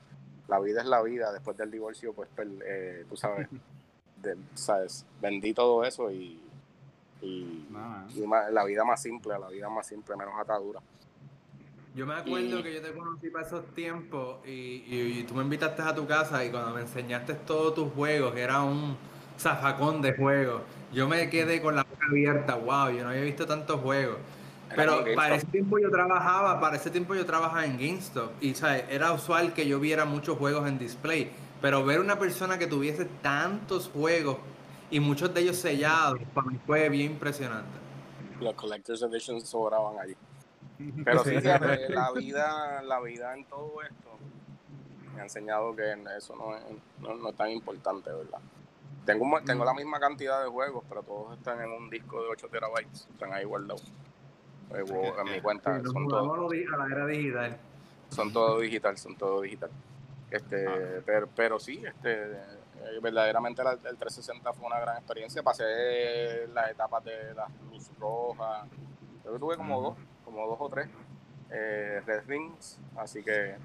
[0.48, 2.30] la vida es la vida, después del divorcio, pues,
[2.65, 3.48] eh, tú sabes,
[4.54, 6.39] sabes, vendí todo eso y,
[7.22, 7.67] y,
[8.52, 10.82] la vida más simple, la vida más simple, menos atadura.
[11.94, 15.82] Yo me acuerdo que yo te conocí para esos tiempos y, y, tú me invitaste
[15.82, 18.98] a tu casa y cuando me enseñaste todos tus juegos, que era un
[19.38, 20.62] zafacón de juegos,
[20.94, 24.17] yo me quedé con la boca abierta, wow, yo no había visto tantos juegos.
[24.75, 28.86] Pero para ese tiempo yo trabajaba, para ese tiempo yo trabajaba en GameStop y ¿sabes?
[28.89, 31.31] era usual que yo viera muchos juegos en display,
[31.62, 34.38] pero ver una persona que tuviese tantos juegos
[34.89, 37.79] y muchos de ellos sellados, para mí fue bien impresionante.
[38.39, 40.15] Los Collector's Editions sobraban allí.
[41.05, 44.10] Pero sí, la vida, la vida en todo esto
[45.13, 46.63] me ha enseñado que eso no es,
[46.99, 48.39] no, es tan importante, ¿verdad?
[49.05, 52.47] Tengo, tengo la misma cantidad de juegos, pero todos están en un disco de 8
[52.49, 53.84] terabytes, están ahí guardados.
[54.75, 57.57] Eh, en mi cuenta son todos a la era digital.
[58.10, 59.69] Son todo digital, son todo digital.
[60.29, 61.01] Este, ah.
[61.05, 62.31] pero, pero sí, este,
[62.84, 65.43] eh, verdaderamente el 360 fue una gran experiencia.
[65.43, 68.67] Pasé las etapas de las luz rojas.
[69.25, 70.89] Yo tuve como dos, como dos o tres
[71.51, 73.55] eh, Red Rings, así que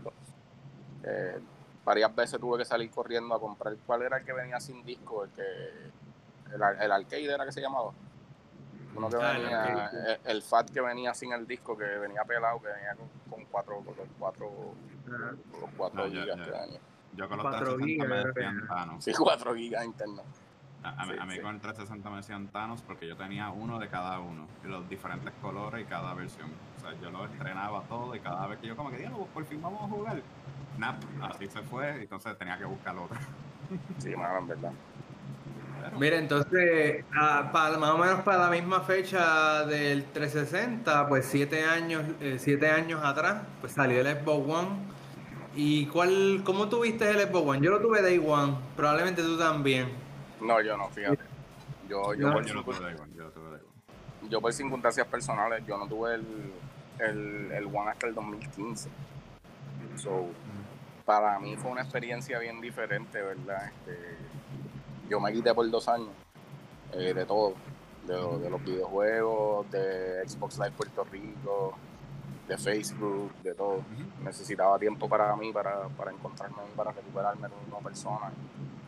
[1.04, 1.38] eh,
[1.84, 3.74] varias veces tuve que salir corriendo a comprar.
[3.86, 5.24] ¿Cuál era el que venía sin disco?
[5.24, 5.42] El que
[6.54, 7.92] el, el arcade era que se llamaba.
[8.96, 9.90] Uno que ah, venía,
[10.24, 12.96] el, el, FAT que venía sin el disco, que venía pelado, que venía
[13.28, 14.50] con, cuatro, con los cuatro,
[15.06, 16.80] los cuatro ah, gigas que venía.
[17.16, 19.04] Yo con los 360 me decían Thanos.
[19.04, 20.24] Sí, 4 gigas internos.
[20.82, 24.20] A, a, mí con el 360 me decían Thanos porque yo tenía uno de cada
[24.20, 26.50] uno, y los diferentes colores y cada versión.
[26.76, 29.44] O sea, yo lo estrenaba todo y cada vez que yo como que, digo, por
[29.46, 30.22] fin vamos a jugar.
[30.78, 33.16] Nap, así se fue, y entonces tenía que buscar otro.
[33.98, 34.72] Sí, más en verdad.
[35.98, 37.04] Mira, entonces,
[37.52, 42.70] para, más o menos para la misma fecha del 360, pues siete años, eh, siete
[42.70, 44.68] años atrás, pues salió el Xbox One.
[45.54, 47.60] ¿Y cuál, cómo tuviste el Xbox One?
[47.64, 49.88] Yo lo tuve Day One, probablemente tú también.
[50.40, 51.24] No, yo no, fíjate.
[51.88, 54.30] Yo, yo, por, yo, tuve Day One, yo, tuve Day One.
[54.30, 56.52] yo por circunstancias personales, yo no tuve el,
[56.98, 58.90] el, el One hasta el 2015.
[59.96, 60.26] So,
[61.06, 63.66] para mí fue una experiencia bien diferente, ¿verdad?
[63.66, 64.16] Este,
[65.08, 66.08] yo me quité por dos años
[66.92, 67.54] eh, de todo,
[68.06, 71.74] de, los videojuegos, de Xbox Live Puerto Rico,
[72.48, 73.82] de Facebook, de todo.
[74.22, 78.32] Necesitaba tiempo para mí, para, para encontrarme, para recuperarme como persona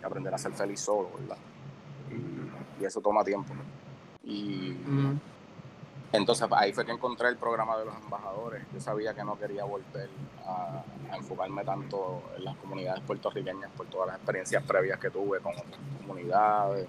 [0.01, 1.39] y aprender a ser feliz solo, ¿verdad?
[2.11, 3.53] Y, eso toma tiempo.
[4.23, 4.77] Y
[6.13, 8.65] entonces ahí fue que encontré el programa de los embajadores.
[8.73, 10.09] Yo sabía que no quería volver
[10.47, 10.83] a,
[11.15, 15.79] enfocarme tanto en las comunidades puertorriqueñas por todas las experiencias previas que tuve con otras
[16.01, 16.87] comunidades,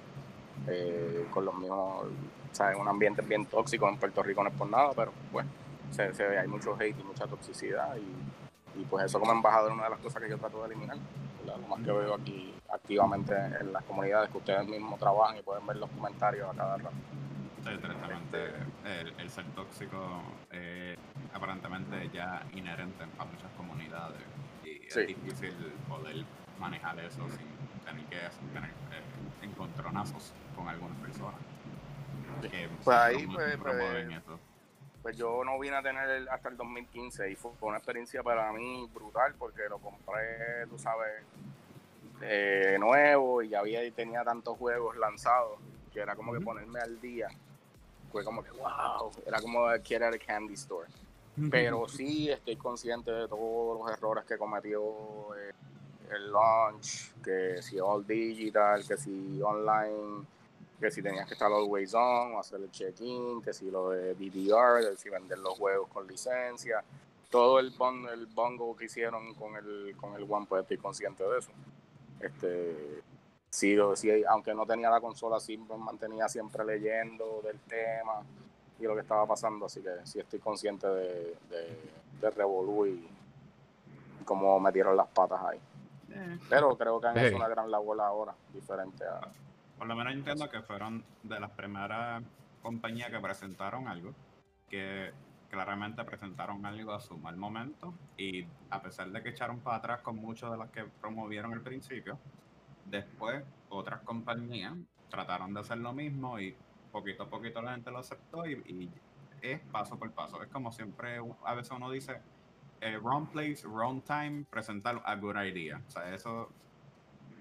[0.67, 2.05] eh, con los mismos,
[2.51, 2.77] ¿sabes?
[2.77, 5.49] Un ambiente bien tóxico en Puerto Rico no es por nada, pero bueno,
[5.91, 9.84] se, se, hay mucho hate y mucha toxicidad y, pues eso como embajador es una
[9.86, 10.97] de las cosas que yo trato de eliminar.
[11.45, 15.65] Lo más que veo aquí activamente en las comunidades que ustedes mismos trabajan y pueden
[15.65, 16.95] ver los comentarios a cada rato.
[17.63, 18.53] Directamente
[19.17, 20.95] el, ser tóxico eh,
[21.33, 24.21] aparentemente ya inherente a muchas comunidades.
[24.63, 25.53] Y es difícil
[25.87, 26.23] poder
[26.59, 27.47] manejar eso sin
[27.85, 28.17] tener que
[28.53, 31.39] tener eh, encontronazos con algunas personas.
[32.83, 34.21] pues ahí pues, pues,
[35.01, 38.89] pues, yo no vine a tener hasta el 2015 y fue una experiencia para mí
[38.93, 41.23] brutal porque lo compré, tú sabes,
[42.21, 45.59] eh, nuevo y ya había tenía tantos juegos lanzados
[45.93, 47.29] que era como que ponerme al día
[48.09, 50.87] fue como que, wow, era como quiere el candy store.
[51.49, 54.81] Pero sí estoy consciente de todos los errores que cometió
[55.37, 55.53] eh,
[56.11, 60.25] el launch, que si all digital, que si online,
[60.79, 64.15] que si tenías que estar always on o hacer el check-in, que si lo de
[64.15, 66.83] DDR, que si vender los juegos con licencia.
[67.29, 71.23] Todo el, bon, el bongo que hicieron con el, con el One, pues estoy consciente
[71.23, 71.51] de eso.
[72.19, 73.01] Este,
[73.49, 78.23] sí, sí, aunque no tenía la consola, sí me mantenía siempre leyendo del tema
[78.79, 81.35] y lo que estaba pasando, así que sí estoy consciente de,
[82.21, 83.07] de, Revolu y
[84.25, 85.59] cómo metieron las patas ahí.
[86.12, 86.39] Eh.
[86.49, 89.19] Pero creo que han hecho una gran labor ahora, diferente a...
[89.77, 92.23] Por lo menos entiendo que fueron de las primeras
[92.62, 94.13] compañías que presentaron algo,
[94.69, 95.12] que
[95.49, 100.01] claramente presentaron algo a su mal momento y a pesar de que echaron para atrás
[100.01, 102.17] con muchos de los que promovieron al principio,
[102.89, 104.73] Después, otras compañías
[105.10, 106.56] trataron de hacer lo mismo y
[106.91, 108.89] poquito a poquito la gente lo aceptó y,
[109.41, 110.41] es paso por paso.
[110.43, 112.19] Es como siempre, a veces uno dice,
[112.82, 115.82] eh, wrong place, wrong time, presentar a good idea.
[115.88, 116.49] O sea, eso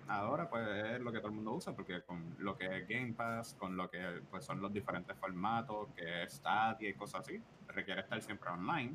[0.06, 3.14] ahora pues es lo que todo el mundo usa porque con lo que es Game
[3.14, 7.42] Pass, con lo que pues, son los diferentes formatos, que es Stadia y cosas así,
[7.68, 8.94] requiere estar siempre online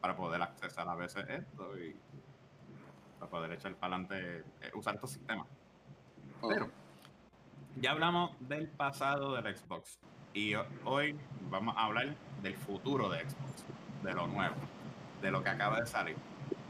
[0.00, 1.96] para poder accesar a veces esto y
[3.18, 5.46] para poder echar para adelante, eh, usar estos sistemas.
[6.48, 6.68] Pero
[7.76, 9.98] ya hablamos del pasado del Xbox
[10.34, 11.16] y hoy
[11.50, 13.64] vamos a hablar del futuro de Xbox,
[14.02, 14.56] de lo nuevo,
[15.20, 16.16] de lo que acaba de salir.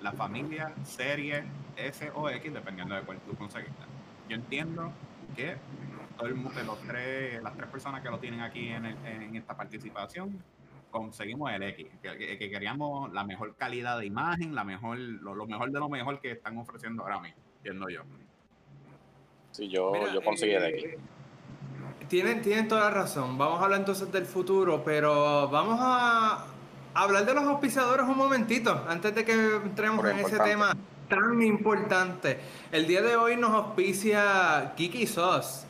[0.01, 1.45] La familia serie
[1.77, 3.83] S o X, dependiendo de cuál tú conseguiste.
[4.29, 4.93] Yo entiendo
[5.37, 5.57] que
[6.17, 10.43] todo los tres, las tres personas que lo tienen aquí en, esta participación,
[10.91, 15.79] conseguimos el X, que, queríamos la mejor calidad de imagen, la mejor, lo, mejor de
[15.81, 18.03] lo mejor que están ofreciendo ahora mismo, entiendo yo.
[19.53, 20.85] Sí, yo, yo conseguí el X.
[20.85, 20.99] Eh,
[22.09, 23.39] tienen, tienen toda la razón.
[23.39, 26.47] Vamos a hablar entonces del futuro, pero vamos a
[26.95, 30.77] hablar de los auspiciadores un momentito, antes de que entremos en ese tema
[31.09, 32.39] tan importante.
[32.71, 35.67] El día de hoy nos auspicia Kiki Sauce.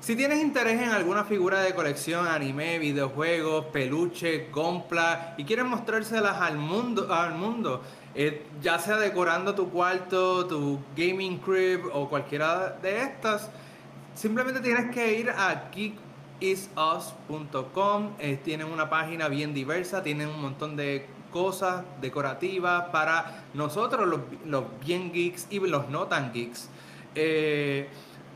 [0.00, 6.40] Si tienes interés en alguna figura de colección, anime, videojuegos, peluche, compra y quieres mostrárselas
[6.40, 7.82] al mundo, al mundo
[8.16, 13.50] eh, ya sea decorando tu cuarto, tu gaming crib o cualquiera de estas,
[14.14, 15.70] simplemente tienes que ir a
[16.40, 18.12] geekisus.com.
[18.18, 24.20] Eh, tienen una página bien diversa, tienen un montón de cosas decorativas para nosotros, los,
[24.46, 26.70] los bien geeks y los no tan geeks.
[27.14, 27.88] Eh,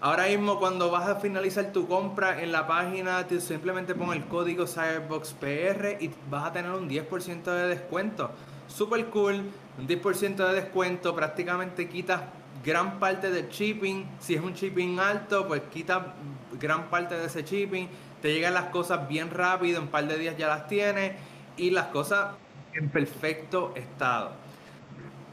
[0.03, 4.25] Ahora mismo cuando vas a finalizar tu compra en la página, te simplemente pon el
[4.25, 8.31] código CyberboxPR y vas a tener un 10% de descuento.
[8.66, 9.43] Super cool,
[9.81, 12.21] un 10% de descuento, prácticamente quitas
[12.62, 14.07] gran parte del shipping.
[14.21, 16.14] Si es un shipping alto, pues quita
[16.61, 17.88] gran parte de ese shipping.
[18.21, 21.12] Te llegan las cosas bien rápido, en un par de días ya las tienes
[21.57, 22.35] y las cosas
[22.75, 24.33] en perfecto estado.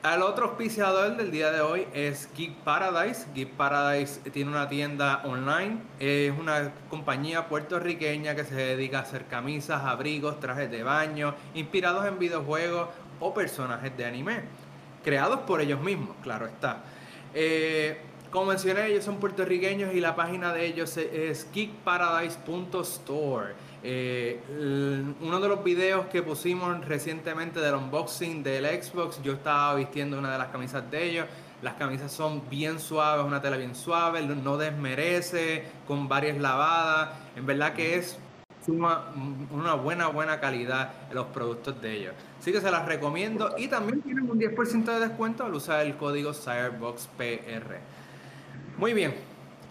[0.04, 3.26] El otro auspiciador del día de hoy es Geek Paradise.
[3.34, 5.80] Geek Paradise tiene una tienda online.
[6.00, 12.06] Es una compañía puertorriqueña que se dedica a hacer camisas, abrigos, trajes de baño, inspirados
[12.06, 12.88] en videojuegos
[13.20, 14.42] o personajes de anime.
[15.04, 16.84] Creados por ellos mismos, claro está.
[17.34, 17.98] Eh,
[18.32, 23.54] como mencioné, ellos son puertorriqueños y la página de ellos es geekparadise.store.
[23.84, 24.42] Eh,
[25.22, 30.32] uno de los videos que pusimos recientemente del unboxing del Xbox, yo estaba vistiendo una
[30.32, 31.26] de las camisas de ellos.
[31.62, 37.10] Las camisas son bien suaves, una tela bien suave, no desmerece, con varias lavadas.
[37.36, 38.20] En verdad que es
[38.72, 42.14] una buena, buena calidad en los productos de ellos.
[42.40, 45.96] Así que se las recomiendo y también tienen un 10% de descuento al usar el
[45.96, 47.80] código CyberboxPR.
[48.78, 49.16] Muy bien,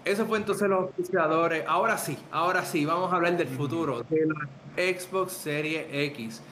[0.04, 1.64] eso fue entonces los auspiciadores.
[1.66, 6.42] Ahora sí, ahora sí, vamos a hablar del futuro de la Xbox Series X.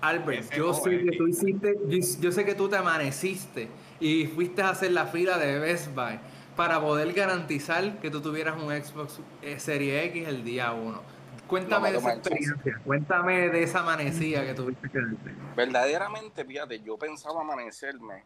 [0.00, 1.78] Albert, yo sé que tú hiciste,
[2.20, 3.68] yo, sé que tú te amaneciste
[4.00, 6.18] y fuiste a hacer la fila de Best Buy
[6.56, 11.11] para poder garantizar que tú tuvieras un Xbox eh, Series X el día 1.
[11.52, 15.34] Cuéntame de esa experiencia, cuéntame de esa amanecida que tuviste que hacer.
[15.54, 18.24] Verdaderamente, fíjate, yo pensaba amanecerme,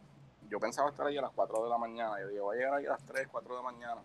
[0.49, 2.73] yo pensaba estar ahí a las 4 de la mañana, yo digo, voy a llegar
[2.75, 4.01] ahí a las 3, 4 de la mañana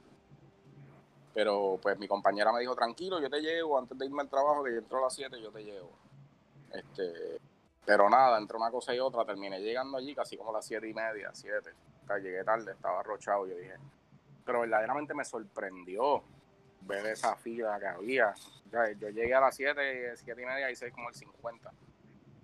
[1.34, 4.62] pero pues mi compañera me dijo, tranquilo, yo te llevo antes de irme al trabajo,
[4.62, 5.90] que yo entro a las 7, yo te llevo.
[6.72, 7.40] Este,
[7.86, 10.86] pero nada, entre una cosa y otra, terminé llegando allí casi como a las 7
[10.86, 11.70] y media, 7.
[12.02, 13.76] O sea, llegué tarde, estaba arrochado, yo dije.
[14.44, 16.22] Pero verdaderamente me sorprendió
[16.86, 18.34] ver esa fila que había.
[18.70, 21.72] Sea, yo llegué a las 7, 7 y media y 6 como el 50.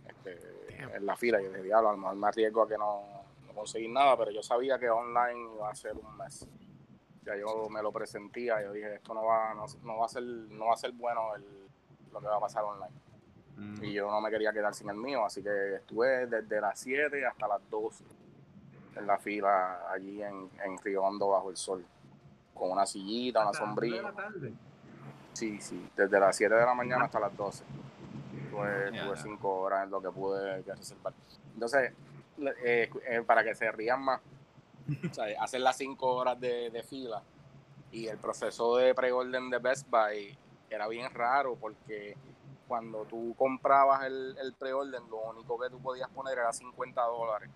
[0.07, 3.25] Este, en la fila, yo dije, diablo, a lo mejor me arriesgo a que no,
[3.47, 6.47] no conseguí nada, pero yo sabía que online iba a ser un mes
[7.29, 10.67] ya yo me lo presentía, yo dije, esto no va, no, va a ser, no
[10.67, 11.33] va a ser bueno
[12.13, 12.97] lo que va a pasar online.
[13.83, 17.27] Y yo no me quería quedar sin el mío, así que estuve desde las 7
[17.27, 18.05] hasta las 12
[18.97, 21.85] en la fila allí en, en Río Hondo bajo el sol,
[22.59, 24.13] con una sillita, una sombrilla.
[25.33, 27.65] Sí, sí, desde las 7 de la mañana hasta las 12.
[28.51, 31.13] Tuve 5 horas en lo que pude reservar.
[31.55, 31.93] Entonces,
[32.65, 34.21] eh, eh, para que se rían más,
[34.89, 37.23] o hacer las cinco horas de, fila
[37.91, 40.39] y el proceso de preorden de Best Buy
[40.71, 42.17] era bien raro porque
[42.69, 47.51] cuando tú comprabas el, el preorden, lo único que tú podías poner era 50 dólares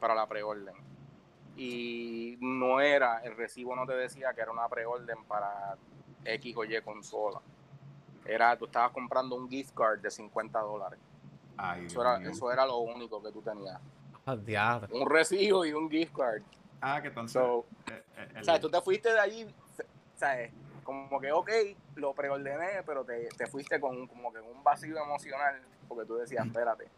[0.00, 0.74] para la preorden.
[1.56, 5.76] Y no era, el recibo no te decía que era una preorden para
[6.24, 7.40] X o Y consola.
[8.24, 10.98] Era, tú estabas comprando un gift card de 50 dólares.
[11.84, 13.80] eso, era, eso era lo único que tú tenías.
[14.92, 16.42] Un recibo y un gift card.
[16.80, 17.32] Ah, que entonces.
[17.32, 19.46] So, eh, eh, o sea, tú te fuiste de allí,
[20.16, 20.52] ¿sabes?
[20.84, 21.50] Como que, ok,
[21.96, 26.44] lo preordené, pero te, te fuiste con como que un vacío emocional, porque tú decías,
[26.46, 26.88] espérate,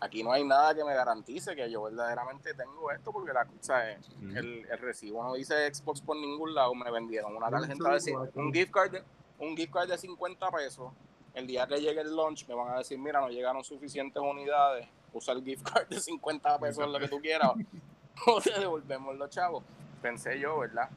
[0.00, 3.98] aquí no hay nada que me garantice que yo verdaderamente tengo esto, porque la, ¿sabes?
[4.20, 8.52] el, el, recibo no dice Xbox por ningún lado, me vendieron una tarjeta de un
[8.52, 9.02] gift card de,
[9.38, 10.92] un gift card de 50 pesos.
[11.34, 14.88] El día que llegue el launch me van a decir, mira, no llegaron suficientes unidades,
[15.12, 17.52] usa el gift card de 50 pesos, lo que tú quieras,
[18.26, 19.62] o te devolvemos los chavos.
[20.00, 20.88] Pensé yo, ¿verdad?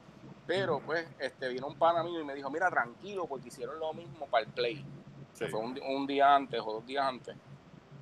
[0.46, 3.92] Pero pues este vino un pana mío y me dijo, mira, tranquilo, porque hicieron lo
[3.92, 4.84] mismo para el Play.
[5.32, 7.36] Se fue un, día antes o dos días antes.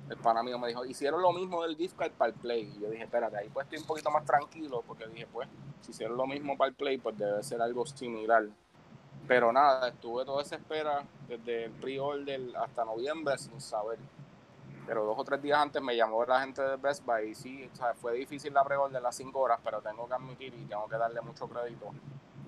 [0.09, 2.73] El pana mío me dijo, hicieron lo mismo del gift card para el Play.
[2.75, 5.47] Y yo dije, espérate, ahí pues estoy un poquito más tranquilo, porque dije, pues,
[5.81, 8.45] si hicieron lo mismo para el Play, pues debe ser algo similar.
[9.27, 13.99] Pero nada, estuve toda esa espera desde el pre-order hasta noviembre sin saber.
[14.87, 17.69] Pero dos o tres días antes me llamó la gente de Best Buy y sí,
[17.71, 20.87] o sea, fue difícil la pre-order las cinco horas, pero tengo que admitir y tengo
[20.87, 21.91] que darle mucho crédito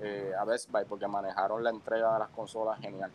[0.01, 3.12] eh, a Best Buy porque manejaron la entrega de las consolas genial.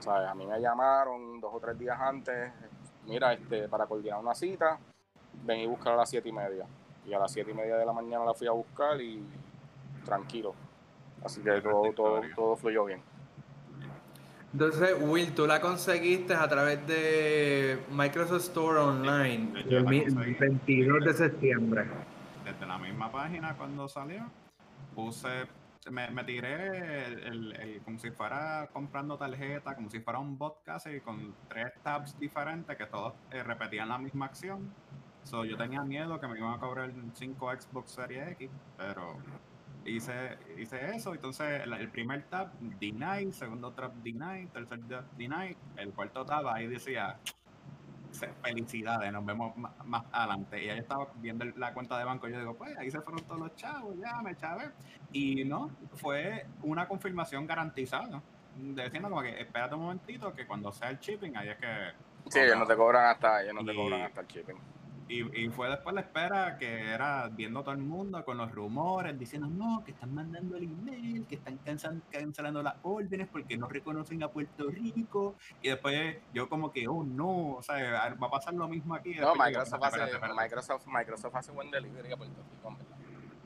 [0.00, 2.52] Sea, a mí me llamaron dos o tres días antes,
[3.06, 4.78] mira, este, para coordinar una cita,
[5.44, 6.66] ven y buscar a las siete y media.
[7.06, 9.22] Y a las siete y media de la mañana la fui a buscar y
[10.04, 10.54] tranquilo.
[11.24, 13.00] Así que todo, todo, todo fluyó bien.
[14.52, 19.84] Entonces, Will, tú la conseguiste a través de Microsoft Store Online el
[20.38, 21.84] 22 de septiembre.
[22.44, 24.24] Desde la misma página cuando salió,
[24.94, 25.46] puse,
[25.90, 31.00] me, me tiré el, como si fuera comprando tarjeta, como si fuera un bot casi,
[31.00, 34.72] con tres tabs diferentes que todos eh, repetían la misma acción.
[35.24, 39.16] So, yo tenía miedo que me iban a cobrar 5 Xbox Series X, pero
[39.84, 45.92] hice, hice eso, entonces el, primer tab, deny, segundo tab, deny, tercer tab, deny, el
[45.92, 47.18] cuarto tab ahí decía,
[48.12, 50.62] felicidades, nos vemos más, adelante.
[50.62, 53.40] Y ahí estaba viendo la cuenta de banco, yo digo, pues ahí se fueron todos
[53.40, 54.70] los chavos, ya me chavé.
[55.12, 58.22] Y no, fue una confirmación garantizada,
[58.56, 61.92] diciendo como que espérate un momentito, que cuando sea el shipping, ahí es que...
[62.28, 64.56] Sí, ellos no te cobran hasta, ellos no te cobran hasta el shipping.
[65.12, 69.46] Y, fue después la espera que era viendo todo el mundo con los rumores, diciendo
[69.46, 71.58] no, que están mandando el email, que están
[72.10, 75.36] cancelando las órdenes porque no reconocen a Puerto Rico.
[75.60, 79.14] Y después yo como que, oh no, o sea, va a pasar lo mismo aquí.
[79.16, 82.76] No, Microsoft, hace, Microsoft, Microsoft hace buen delivery a Puerto Rico,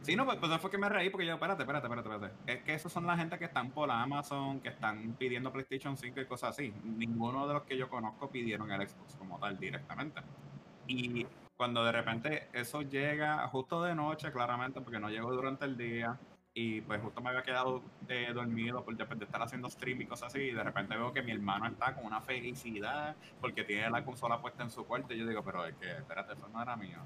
[0.03, 2.53] Sí, no, pues, pues fue que me reí porque yo, espérate, espérate, espérate, espérate.
[2.53, 6.21] Es que esos son la gente que están por Amazon, que están pidiendo PlayStation 5
[6.21, 6.73] y cosas así.
[6.85, 10.21] Ninguno de los que yo conozco pidieron el Xbox como tal directamente.
[10.87, 11.27] Y
[11.57, 16.19] cuando de repente eso llega justo de noche, claramente, porque no llegó durante el día,
[16.59, 20.07] y pues justo me había quedado eh, dormido por después de estar haciendo stream y
[20.07, 23.91] cosas así, y de repente veo que mi hermano está con una felicidad porque tiene
[23.91, 26.63] la consola puesta en su cuarto, y yo digo, pero es que, espérate, eso no
[26.63, 26.99] era mío,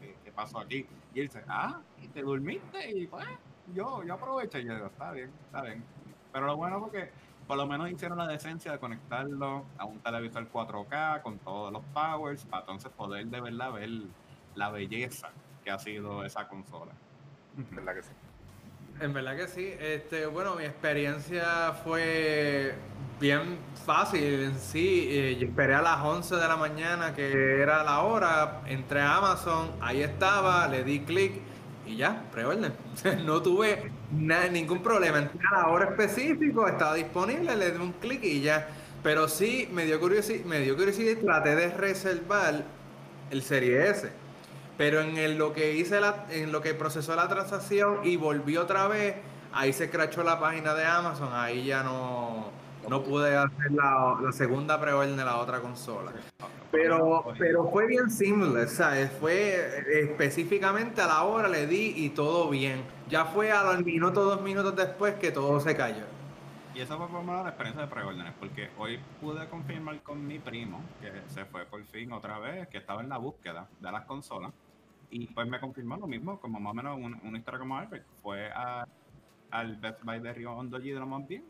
[0.00, 0.86] ¿Qué, pasó aquí?
[1.14, 3.26] Y él dice, ah, y te durmiste, y pues,
[3.74, 5.84] yo, yo aprovecho, y yo digo, está bien, está bien.
[6.32, 7.10] Pero lo bueno fue que
[7.48, 11.82] por lo menos hicieron la decencia de conectarlo a un televisor 4K con todos los
[11.94, 13.88] powers para entonces poder de verdad ver
[14.54, 15.30] la belleza
[15.64, 16.92] que ha sido esa consola.
[17.70, 18.10] ¿Verdad que sí?
[19.00, 19.72] En verdad que sí.
[19.80, 22.74] Este, bueno, mi experiencia fue
[23.18, 25.08] bien fácil en sí.
[25.10, 29.16] Eh, yo esperé a las 11 de la mañana, que era la hora, entré a
[29.16, 31.40] Amazon, ahí estaba, le di clic
[31.86, 32.74] y ya, preorden.
[33.24, 35.18] no tuve ningún problema.
[35.18, 38.68] Entré a la hora específico, estaba disponible, le di un clic y ya.
[39.02, 42.64] Pero sí me dio curiosidad, me dio curiosidad y traté de reservar
[43.30, 44.10] el Serie S.
[44.76, 48.86] Pero en lo que hice la, en lo que procesó la transacción y volví otra
[48.86, 49.16] vez,
[49.52, 52.50] ahí se crachó la página de Amazon, ahí ya no,
[52.88, 56.12] no pude hacer la, la segunda preorden de la otra consola.
[56.70, 59.10] Pero, pero fue bien simple, ¿sabes?
[59.12, 62.82] Fue específicamente a la hora le di y todo bien.
[63.08, 66.04] Ya fue a los minutos, dos minutos después que todo se cayó.
[66.74, 70.80] Y esa fue por la experiencia de preórdenes, porque hoy pude confirmar con mi primo,
[71.00, 74.52] que se fue por fin otra vez, que estaba en la búsqueda de las consolas,
[75.10, 78.06] y pues me confirmó lo mismo, como más o menos una, historia como Albert.
[78.22, 78.86] Fue a,
[79.50, 81.44] al Best Buy de Río Hondo y de lo más bien,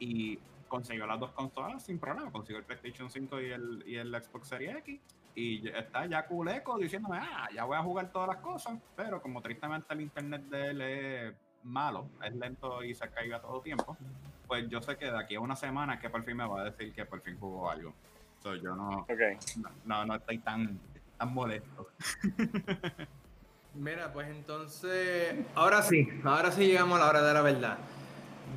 [0.00, 0.38] y
[0.74, 2.32] consiguió las dos consolas sin problema.
[2.32, 5.00] Consiguió el PlayStation 5 y el, y el Xbox Series X.
[5.36, 8.76] Y está ya culeco diciéndome, ah, ya voy a jugar todas las cosas.
[8.96, 13.60] Pero como tristemente el internet de él es malo, es lento y se caiga todo
[13.60, 13.96] tiempo,
[14.48, 16.64] pues yo sé que de aquí a una semana que por fin me va a
[16.64, 17.94] decir que por fin jugó algo.
[18.42, 19.06] So, yo no,
[19.84, 20.78] no, no, estoy tan,
[21.16, 21.88] tan molesto.
[23.74, 27.78] Mira, pues entonces, ahora sí, ahora sí llegamos a la hora de la verdad.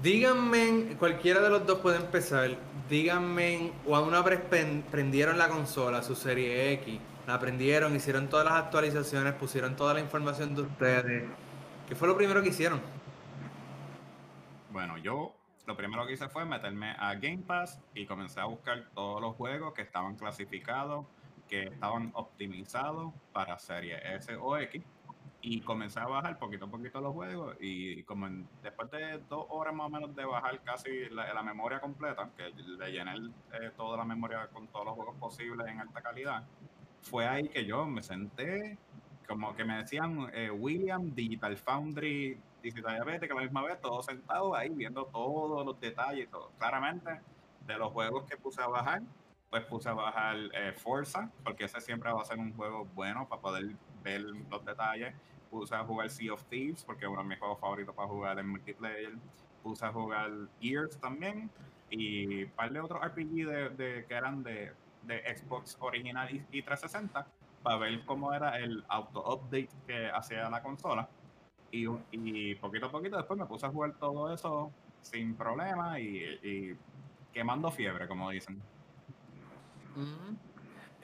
[0.01, 2.51] Díganme, cualquiera de los dos puede empezar.
[2.89, 8.45] Díganme, o a una vez prendieron la consola, su serie X, la prendieron, hicieron todas
[8.45, 11.23] las actualizaciones, pusieron toda la información de ustedes.
[11.87, 12.79] ¿Qué fue lo primero que hicieron?
[14.71, 15.33] Bueno, yo
[15.65, 19.35] lo primero que hice fue meterme a Game Pass y comencé a buscar todos los
[19.35, 21.05] juegos que estaban clasificados,
[21.49, 24.83] que estaban optimizados para serie S o X
[25.41, 28.27] y comencé a bajar poquito a poquito los juegos y como
[28.61, 32.91] después de dos horas más o menos de bajar casi la, memoria completa, que le
[32.91, 33.13] llené
[33.53, 36.43] eh, toda la memoria con todos los juegos posibles en alta calidad,
[37.01, 38.77] fue ahí que yo me senté,
[39.27, 43.79] como que me decían eh, William, Digital Foundry, Digital Diabetes, que a la misma vez,
[43.79, 46.51] todos sentados ahí viendo todos los detalles, todo.
[46.57, 47.21] claramente
[47.65, 49.01] de los juegos que puse a bajar,
[49.49, 53.27] pues puse a bajar eh, Forza, porque ese siempre va a ser un juego bueno
[53.27, 53.75] para poder
[54.07, 55.13] ver los detalles.
[55.49, 58.39] Puse a jugar Sea of Thieves, porque es uno de mis juegos favoritos para jugar
[58.39, 59.13] en multiplayer.
[59.63, 60.31] Puse a jugar
[60.61, 61.49] Gears también.
[61.89, 63.47] y un par de otros RPG
[63.77, 64.73] de, que eran de,
[65.07, 67.25] Xbox original y, 360
[67.63, 71.07] para ver cómo era el auto-update que hacía la consola.
[71.71, 76.77] Y, y, poquito a poquito después me puse a jugar todo eso sin problema y,
[77.33, 78.61] quemando fiebre, como dicen.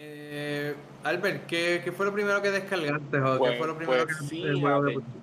[0.05, 3.17] Eh, Albert, ¿qué, fue lo primero que descargaste?
[3.17, 4.43] ¿Qué pues, fue lo primero pues que sí,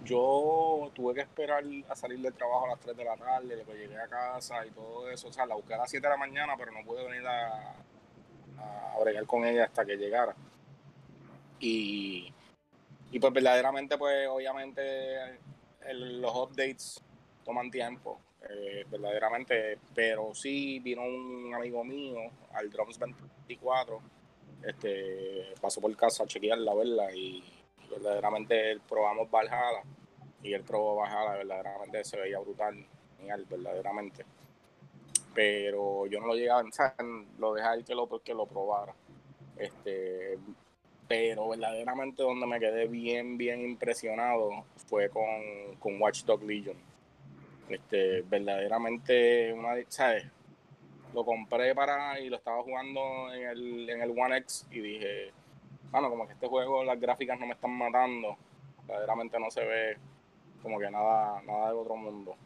[0.04, 3.78] Yo tuve que esperar a salir del trabajo a las 3 de la tarde, después
[3.78, 5.28] llegué a casa y todo eso.
[5.28, 7.74] O sea, la busqué a las 7 de la mañana, pero no pude venir a,
[8.58, 10.34] a bregar con ella hasta que llegara.
[11.58, 12.32] Y,
[13.10, 15.38] y pues verdaderamente, pues obviamente
[15.92, 17.02] los updates
[17.44, 18.18] toman tiempo,
[18.48, 22.20] eh, verdaderamente, pero sí vino un amigo mío
[22.54, 24.19] al Drums 24
[24.64, 27.10] este, pasó por casa a chequearla, ¿verdad?
[27.14, 27.42] Y
[27.90, 29.82] verdaderamente probamos Valhalla
[30.42, 32.86] y él probó Valhalla, verdaderamente se veía brutal,
[33.18, 34.24] genial, verdaderamente.
[35.34, 37.02] Pero yo no lo llegaba, a
[37.38, 38.94] lo dejé que lo, que lo probara.
[39.56, 40.38] Este,
[41.06, 46.76] pero verdaderamente donde me quedé bien, bien impresionado fue con, con Watch Dog Legion.
[47.68, 50.26] Este, verdaderamente, una, ¿sabes?
[51.12, 55.32] Lo compré para y lo estaba jugando en el, en el One X y dije,
[55.90, 58.36] bueno, como que este juego las gráficas no me están matando,
[58.86, 59.96] verdaderamente no se ve
[60.62, 62.36] como que nada, nada de otro mundo.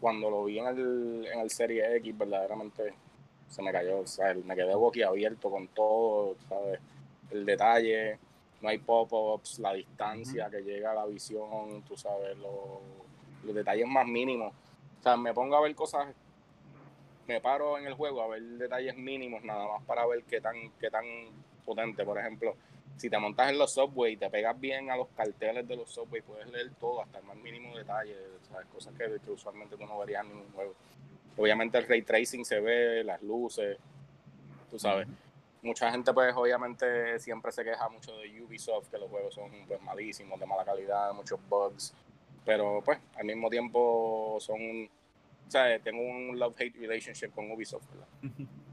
[0.00, 2.94] Cuando lo vi en el, en el Serie X, verdaderamente
[3.48, 6.80] se me cayó, o sea, me quedé boquiabierto con todo, ¿sabes?
[7.30, 8.18] El detalle,
[8.60, 14.06] no hay pop-ups, la distancia que llega a la visión, tú sabes, los detalles más
[14.06, 14.52] mínimos.
[15.00, 16.08] O sea, me pongo a ver cosas
[17.28, 20.56] me paro en el juego a ver detalles mínimos nada más para ver qué tan,
[20.80, 21.04] qué tan
[21.64, 22.02] potente.
[22.04, 22.56] Por ejemplo,
[22.96, 25.90] si te montas en los subway y te pegas bien a los carteles de los
[25.90, 28.16] subway, puedes leer todo, hasta el más mínimo detalle,
[28.50, 28.66] ¿sabes?
[28.72, 30.74] cosas que, usualmente tú no verías en ningún juego.
[31.36, 33.76] Obviamente el ray tracing se ve, las luces,
[34.70, 35.06] tú sabes.
[35.60, 39.82] Mucha gente pues obviamente siempre se queja mucho de Ubisoft, que los juegos son pues
[39.82, 41.92] malísimos, de mala calidad, muchos bugs,
[42.44, 44.88] pero pues al mismo tiempo son
[45.48, 47.86] o sea, tengo un love-hate relationship con Ubisoft,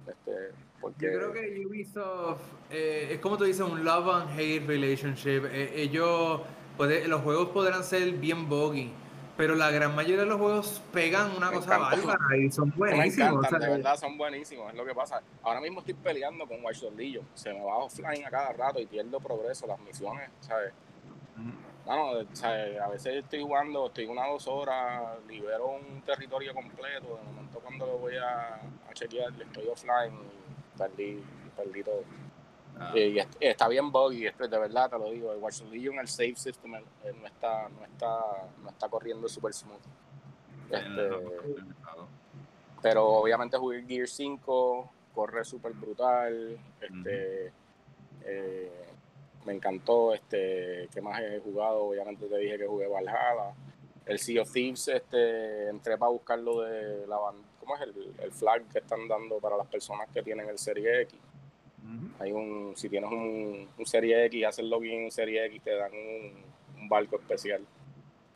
[0.07, 1.05] Este, porque...
[1.11, 5.45] Yo creo que Ubisoft eh, es como tú dices, un love and hate relationship.
[5.51, 6.41] Eh, ellos,
[6.77, 8.91] puede, los juegos podrán ser bien buggy,
[9.35, 13.31] pero la gran mayoría de los juegos pegan una cosa bárbara y son buenísimos.
[13.31, 15.23] Me encantan, de verdad, son buenísimos, es lo que pasa.
[15.41, 18.85] Ahora mismo estoy peleando con Watch Dogs Se me va offline a cada rato y
[18.85, 20.71] pierdo progreso, las misiones, ¿sabes?
[21.85, 27.23] Bueno, a veces estoy jugando, estoy una o dos horas, libero un territorio completo, de
[27.23, 31.23] momento cuando lo voy a, a chequear, estoy offline y perdí,
[31.55, 32.03] perdí todo.
[32.79, 32.91] Ah.
[32.97, 36.71] Y, está bien buggy, de verdad te lo digo, el Watch Legion, el save system
[36.71, 38.19] no está, no está,
[38.63, 39.79] no está corriendo super smooth.
[40.71, 41.09] Este,
[42.81, 47.51] pero obviamente jugué Gear 5, corre súper brutal, este, eh,
[49.45, 50.13] me encantó.
[50.13, 51.85] Este, ¿Qué más he jugado?
[51.85, 53.53] Obviamente te dije que jugué Valhalla.
[54.05, 57.47] El Sea of Thieves, este, entré para buscar lo de la banda.
[57.59, 61.19] ¿Cómo es el, flag que están dando para las personas que tienen el Serie X?
[62.19, 66.87] Hay un, si tienes un, Serie X haces login en Serie X, te dan un,
[66.87, 67.65] barco especial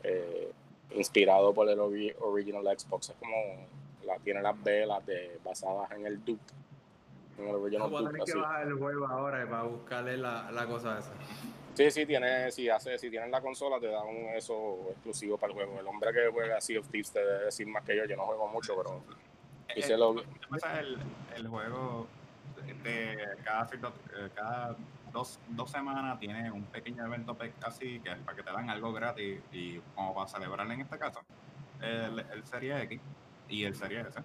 [0.01, 0.51] eh,
[0.95, 3.09] inspirado por el original Xbox.
[3.09, 3.35] Es como
[4.05, 6.58] la, tiene las velas de, basadas en el Duke
[7.39, 11.11] voy a tener que bajar el juego ahora para buscarle la, la cosa esa.
[11.73, 15.53] Sí, sí, tiene, si hace, si tienes la consola te dan un eso exclusivo para
[15.53, 15.79] el juego.
[15.79, 18.25] El hombre que juega Sea of Thieves te debe decir más que yo, yo no
[18.25, 19.01] juego mucho, pero
[19.75, 20.15] hice lo...
[20.19, 20.97] el,
[21.35, 22.07] el juego
[22.83, 24.75] de cada, eh, cada
[25.13, 28.93] dos, dos, semanas tiene un pequeño evento así que es para que te dan algo
[28.93, 31.21] gratis y como para celebrar en este caso
[31.81, 32.99] el, el Serie X
[33.47, 34.19] y el Serie S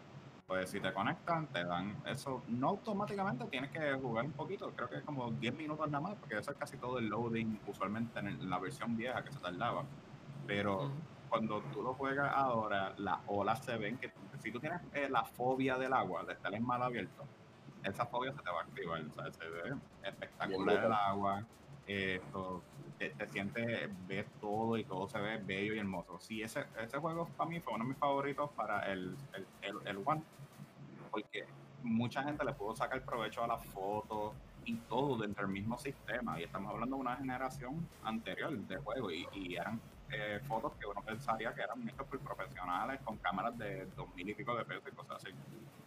[0.46, 2.42] pues si te conectan, te dan eso.
[2.48, 6.14] No automáticamente tienes que jugar un poquito, creo que es como 10 minutos nada más,
[6.16, 9.84] porque eso es casi todo el loading, usualmente en, la versión vieja que se tardaba.
[10.46, 10.90] Pero
[11.30, 15.24] cuando tú lo juegas ahora, las olas se ven que si tú tienes eh, la
[15.24, 17.24] fobia del agua, de estar en mal abierto,
[17.82, 19.02] esa fobia se te va a activar.
[19.32, 21.44] se ve espectacular el agua.
[21.86, 22.62] esto,
[22.98, 26.18] te, sientes, ves todo y todo se ve bello y hermoso.
[26.20, 29.16] Sí, ese, ese juego para mí fue uno de mis favoritos para el,
[29.62, 30.22] el, el, One,
[31.10, 31.44] porque
[31.82, 34.32] mucha gente le pudo sacar provecho a las fotos
[34.64, 36.40] y todo dentro del mismo sistema.
[36.40, 39.80] Y estamos hablando de una generación anterior de juego y, y eran
[40.10, 44.28] eh, fotos que uno pensaría que eran hechos por profesionales con cámaras de dos mil
[44.28, 45.34] y pico de pesos y cosas así.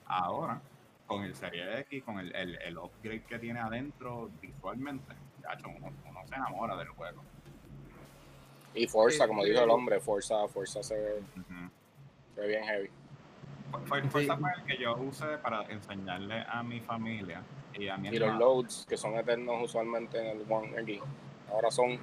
[0.05, 0.61] Ahora,
[1.05, 5.13] con el Serie X, con el, el, el upgrade que tiene adentro visualmente,
[5.65, 7.21] uno, se enamora del juego.
[8.73, 10.95] Y Forza, como dijo el hombre, Forza, Forza se
[12.35, 12.89] ve, bien heavy.
[13.85, 17.41] Fue, fue el que yo usé para enseñarle a mi familia
[17.73, 21.01] y a mi Y los loads, que son eternos usualmente en el One aquí.
[21.51, 21.99] Ahora son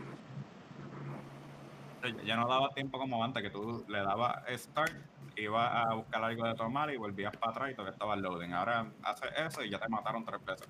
[2.25, 4.93] ya no daba tiempo como antes, que tú le dabas start,
[5.37, 8.53] ibas a buscar algo de tomar y volvías para atrás y todavía estaba el loading.
[8.53, 10.69] Ahora haces eso y ya te mataron tres veces.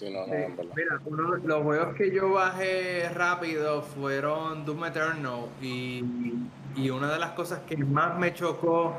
[0.00, 6.04] Mira, uno, los juegos que yo bajé rápido fueron Doom Eternal y,
[6.76, 8.94] y una de las cosas que más me chocó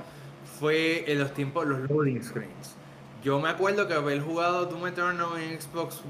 [0.60, 2.76] fue en los tiempos, los loading screens.
[3.24, 6.02] Yo me acuerdo que haber jugado Doom Eternal en Xbox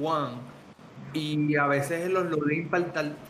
[0.00, 0.36] One
[1.12, 2.70] y a veces los loading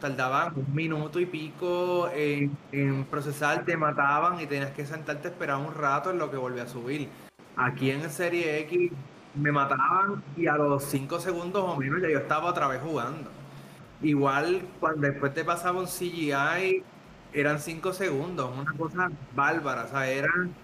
[0.00, 5.30] tardaban un minuto y pico en, en, procesar, te mataban y tenías que sentarte a
[5.30, 7.08] esperar un rato en lo que volvía a subir.
[7.56, 8.92] Aquí en Serie X
[9.36, 13.30] me mataban y a los 5 segundos o menos ya yo estaba otra vez jugando.
[14.02, 16.82] Igual cuando después te pasaba un CGI,
[17.32, 20.54] eran 5 segundos, una cosa bárbara, o sea, eran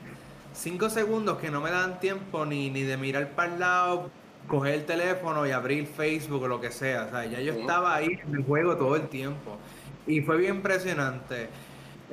[0.52, 4.10] 5 segundos que no me dan tiempo ni, ni de mirar para el lado,
[4.48, 7.94] coger el teléfono y abrir Facebook o lo que sea, o sea, ya yo estaba
[7.94, 9.58] ahí en el juego todo el tiempo.
[10.06, 11.48] Y fue bien impresionante.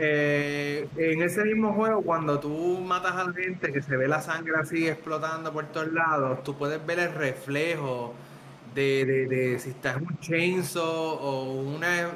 [0.02, 4.22] Eh, en ese mismo juego, cuando tú matas a la gente, que se ve la
[4.22, 8.14] sangre así explotando por todos lados, tú puedes ver el reflejo
[8.74, 12.12] de, si estás un chainsaw o una,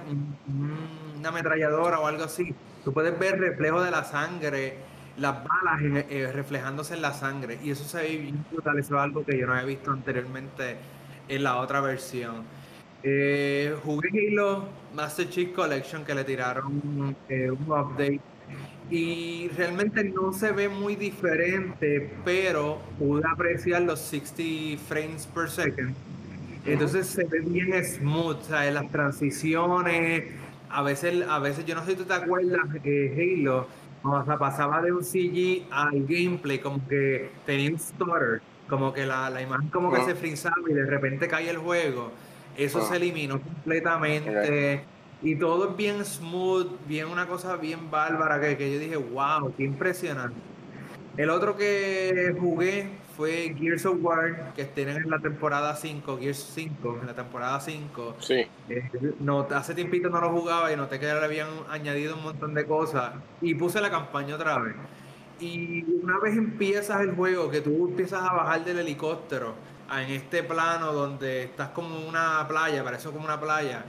[1.20, 2.56] una ametralladora o algo así.
[2.86, 4.78] Tú puedes ver el reflejo de la sangre,
[5.18, 7.60] las balas eh, reflejándose en la sangre.
[7.62, 8.80] Y eso se ve bien brutal.
[8.80, 10.78] Eso es algo que yo no había visto anteriormente
[11.28, 12.46] en la otra versión.
[13.04, 18.22] Eh, jugué Halo Master Chief Collection que le tiraron eh, un update
[18.90, 25.96] y realmente no se ve muy diferente, pero pude apreciar los 60 frames per second.
[26.66, 28.74] Entonces se ve bien smooth, ¿sabes?
[28.74, 30.26] las transiciones.
[30.70, 33.68] A veces, a veces, yo no sé si tú te acuerdas, eh, Halo,
[34.04, 39.06] o sea, pasaba de un CG al gameplay, como que tenía un stutter, como que
[39.06, 42.12] la, la imagen como que se frizaba y de repente cae el juego.
[42.58, 44.84] Eso se eliminó completamente.
[45.22, 49.54] Y todo es bien smooth, bien una cosa bien bárbara que, que yo dije, wow,
[49.56, 50.36] qué impresionante.
[51.16, 56.52] El otro que jugué fue Gears of War, que tienen en la temporada 5, Gears
[56.56, 58.16] 5, en la temporada 5.
[58.20, 58.46] Sí.
[58.70, 58.90] Eh,
[59.20, 62.66] no, hace tiempito no lo jugaba y noté que le habían añadido un montón de
[62.66, 63.14] cosas.
[63.42, 64.76] Y puse la campaña otra vez.
[65.40, 69.54] Y una vez empiezas el juego, que tú empiezas a bajar del helicóptero,
[69.92, 73.86] en este plano donde estás como una playa, parece como una playa,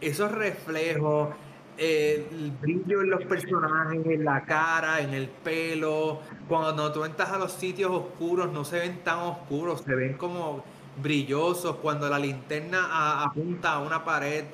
[0.00, 1.30] esos reflejos,
[1.76, 7.30] eh, el brillo en los personajes, en la cara, en el pelo, cuando tú entras
[7.30, 10.64] a los sitios oscuros no se ven tan oscuros, se ven como
[11.00, 14.44] brillosos, cuando la linterna apunta a una pared,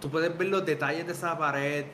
[0.00, 1.86] tú puedes ver los detalles de esa pared.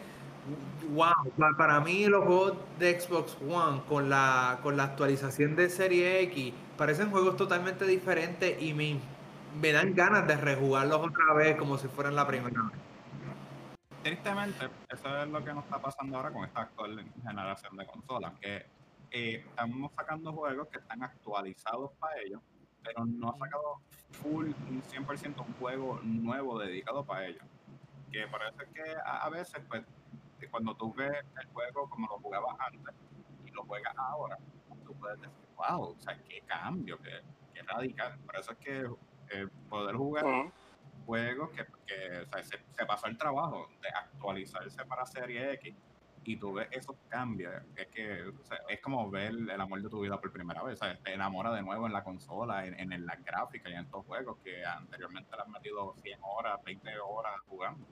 [0.90, 6.20] Wow, para mí los juegos de Xbox One con la, con la actualización de Serie
[6.24, 11.88] X parecen juegos totalmente diferentes y me, dan ganas de rejugarlos otra vez como si
[11.88, 12.80] fueran la primera vez.
[14.02, 18.32] Tristemente, eso es lo que nos está pasando ahora con esta actual generación de consolas,
[18.40, 18.66] que
[19.10, 22.42] eh, estamos sacando juegos que están actualizados para ellos,
[22.82, 24.50] pero no ha sacado full,
[24.90, 27.42] 100% un juego nuevo dedicado para ellos.
[28.12, 29.82] Que parece que a, veces, pues,
[30.50, 32.94] cuando tú ves el juego como lo jugabas antes
[33.46, 34.36] y lo juegas ahora,
[34.84, 37.20] tú puedes decir, wow, o sea, qué cambio, qué,
[37.52, 38.18] qué radical.
[38.24, 38.88] Por eso es que
[39.30, 40.52] eh, poder jugar
[41.07, 41.66] juegos que,
[42.42, 45.74] se, pasó el trabajo de actualizarse para Serie X
[46.24, 48.32] y tú ves esos cambios, es que
[48.68, 50.98] es como ver el amor de tu vida por primera vez, ¿sabes?
[51.02, 54.38] te enamora de nuevo en la consola, en, en las gráficas y en estos juegos
[54.42, 57.86] que anteriormente le has metido 100 horas, 20 horas jugando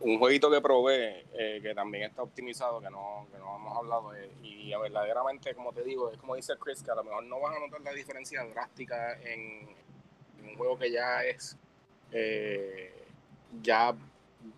[0.00, 4.14] un jueguito que probé, eh, que también está optimizado, que no, que no hemos hablado,
[4.14, 7.38] eh, y verdaderamente, como te digo, es como dice Chris, que a lo mejor no
[7.38, 9.68] vas a notar la diferencia drástica en,
[10.42, 11.56] un juego que ya es
[12.12, 12.94] eh,
[13.62, 13.94] ya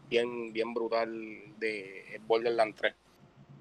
[0.09, 1.11] bien, bien brutal
[1.59, 2.95] de Borderlands 3.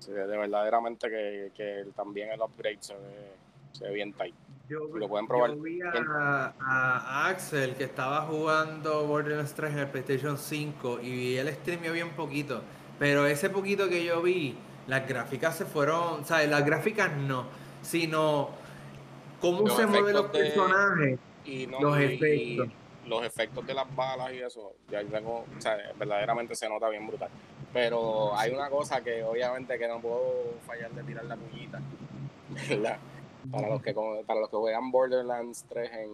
[0.07, 3.31] de verdaderamente que, que, también el upgrade se ve,
[3.71, 4.35] se ve bien tight.
[4.71, 5.53] Yo, lo pueden probar.
[5.57, 11.91] vi a, Axel que estaba jugando Borderlands 3 en el PlayStation 5 y él streamió
[11.91, 12.61] bien poquito.
[12.97, 14.55] Pero ese poquito que yo vi,
[14.87, 16.49] las gráficas se fueron, ¿sabes?
[16.49, 17.47] Las gráficas no,
[17.81, 18.51] sino
[19.41, 22.69] cómo se mueven los personajes, y los efectos.
[23.07, 27.05] los efectos de las balas y eso, ya tengo, o sea, verdaderamente se nota bien
[27.07, 27.29] brutal.
[27.73, 31.81] Pero hay una cosa que obviamente que no puedo fallar de tirar la puñita,
[32.69, 32.97] ¿verdad?
[33.49, 36.09] Para los que para los que juegan Borderlands 3 en,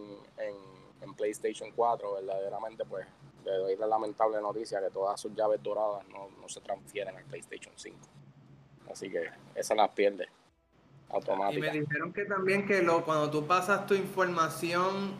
[1.02, 3.06] en, PlayStation 4, verdaderamente pues
[3.44, 7.24] le doy la lamentable noticia que todas sus llaves doradas no, no se transfieren al
[7.24, 7.96] PlayStation 5.
[8.90, 10.28] Así que esas las pierde.
[11.10, 11.58] automática.
[11.58, 15.14] Y me dijeron que también que lo, cuando tú pasas tu información,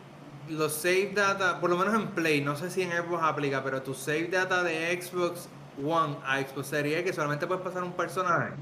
[0.47, 3.81] los save data, por lo menos en Play, no sé si en Xbox aplica, pero
[3.83, 5.49] tu save data de Xbox
[5.83, 8.53] One a Xbox Series que solamente puedes pasar un personaje.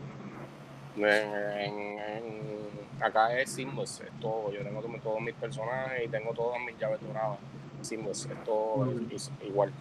[3.01, 4.51] Acá es Seamless, es todo.
[4.51, 7.37] Yo tengo todos mis personajes y tengo todas mis llaves doradas.
[7.81, 9.45] Seamless, es todo mm.
[9.45, 9.71] igual.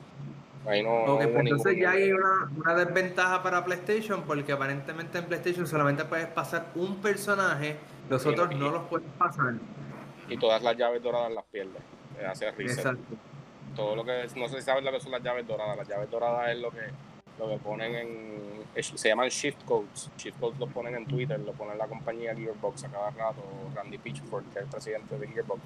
[0.66, 5.64] Ahí no, pues entonces ya hay una, una, desventaja para PlayStation porque aparentemente en PlayStation
[5.64, 7.76] solamente puedes pasar un personaje,
[8.10, 9.54] los otros no los puedes pasar.
[10.28, 11.82] Y todas las llaves doradas las pierdes.
[12.28, 12.78] Hace reset.
[12.78, 13.14] Exacto.
[13.76, 15.76] Todo lo que no sé si sabes lo que son las llaves doradas.
[15.76, 16.80] Las llaves doradas es lo que
[17.38, 18.56] lo que ponen en.
[18.80, 20.10] Se llaman shift codes.
[20.16, 23.42] Shift codes los ponen en Twitter, lo pone la compañía Gearbox a cada rato.
[23.74, 25.60] Randy Pitchford, que es el presidente de Gearbox,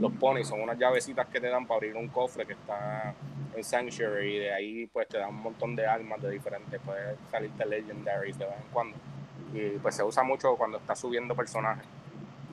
[0.00, 3.14] los pone y son unas llavecitas que te dan para abrir un cofre que está
[3.54, 6.80] en Sanctuary y de ahí pues te dan un montón de armas de diferentes.
[6.84, 8.96] Puedes salirte Legendaries de vez en cuando.
[9.52, 11.86] Y pues se usa mucho cuando estás subiendo personajes.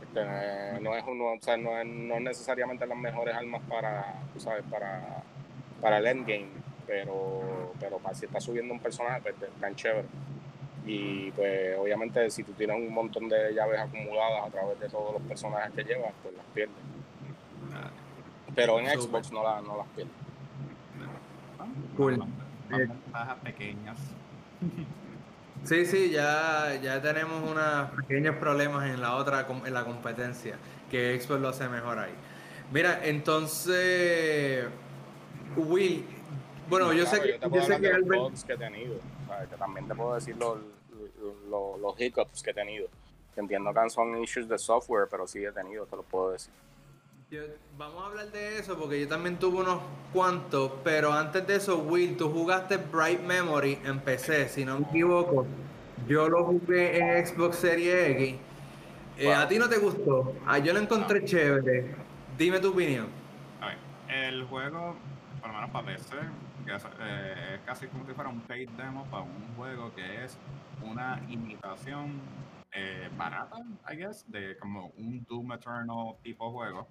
[0.01, 4.39] Este, no es uno, o sea, no es, no necesariamente las mejores armas para, tú
[4.39, 5.24] sabes, para,
[5.82, 10.07] para el endgame pero, pero si estás subiendo un personaje, pues tan chévere.
[10.85, 15.13] Y pues obviamente si tú tienes un montón de llaves acumuladas a través de todos
[15.13, 16.75] los personajes que llevas, pues las pierdes.
[18.55, 20.13] Pero en Xbox no, la, no las pierdes.
[21.97, 22.23] Cool.
[23.11, 23.97] Bajas pequeñas.
[25.63, 30.55] Sí, sí, ya, ya tenemos unos pequeños problemas en la otra, en la competencia,
[30.89, 32.13] que Xbox lo hace mejor ahí.
[32.71, 34.65] Mira, entonces,
[35.55, 36.05] Will,
[36.70, 38.45] bueno, yo sé que, yo, sé que Albert...
[38.45, 38.95] que he tenido,
[39.49, 40.59] que también te puedo decir los,
[41.49, 42.88] los, hiccups que he tenido.
[43.36, 46.51] Entiendo que son issues de software, pero sí he tenido, te lo puedo decir.
[47.78, 49.80] vamos a hablar de eso porque yo también tuve unos
[50.11, 54.88] cuantos, pero antes de eso, Will, tú jugaste Bright Memory en PC, si no me
[54.88, 55.45] equivoco.
[56.07, 58.36] Yo lo jugué en Xbox Series X.
[59.18, 60.34] Eh, ¿A ti no te gustó?
[60.45, 61.95] Ah, yo lo encontré chévere.
[62.38, 63.07] Dime tu opinión.
[64.07, 64.95] El juego,
[65.41, 66.15] por lo menos para PC,
[66.70, 70.38] eh, es casi como si fuera un paid demo para un juego que es
[70.84, 72.20] una imitación
[72.72, 73.57] eh, barata,
[73.89, 76.88] I guess, de como un Doom Eternal tipo juego.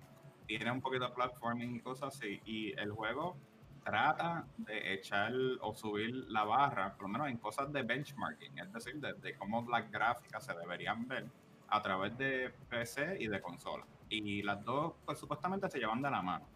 [0.46, 2.40] Tiene un poquito de platforming y cosas así.
[2.44, 3.36] Y el juego
[3.84, 8.72] trata de echar o subir la barra, por lo menos en cosas de benchmarking, es
[8.72, 11.26] decir, de, cómo las gráficas se deberían ver
[11.68, 13.84] a través de PC y de consola.
[14.08, 16.46] Y las dos, pues supuestamente se llevan de la mano.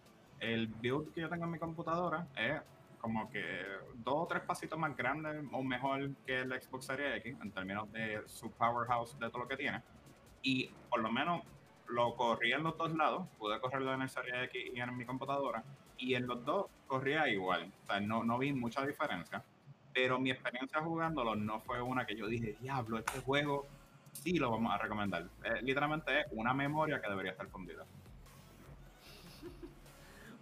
[0.41, 2.61] El build que yo tengo en mi computadora es
[3.01, 7.37] como que dos o tres pasitos más grandes o mejor que el Xbox Series X
[7.43, 9.83] en términos de su powerhouse de todo lo que tiene.
[10.43, 11.43] Y por lo menos
[11.89, 15.05] lo corría en los dos lados, pude correrlo en el Series X y en mi
[15.05, 15.65] computadora,
[15.99, 17.73] y en los dos corría igual.
[17.83, 19.43] O sea, no, no vi mucha diferencia.
[19.93, 23.67] Pero mi experiencia jugándolo no fue una que yo dije, diablo, este juego
[24.13, 25.25] sí lo vamos a recomendar.
[25.45, 27.85] Eh, literalmente es una memoria que debería estar fundida.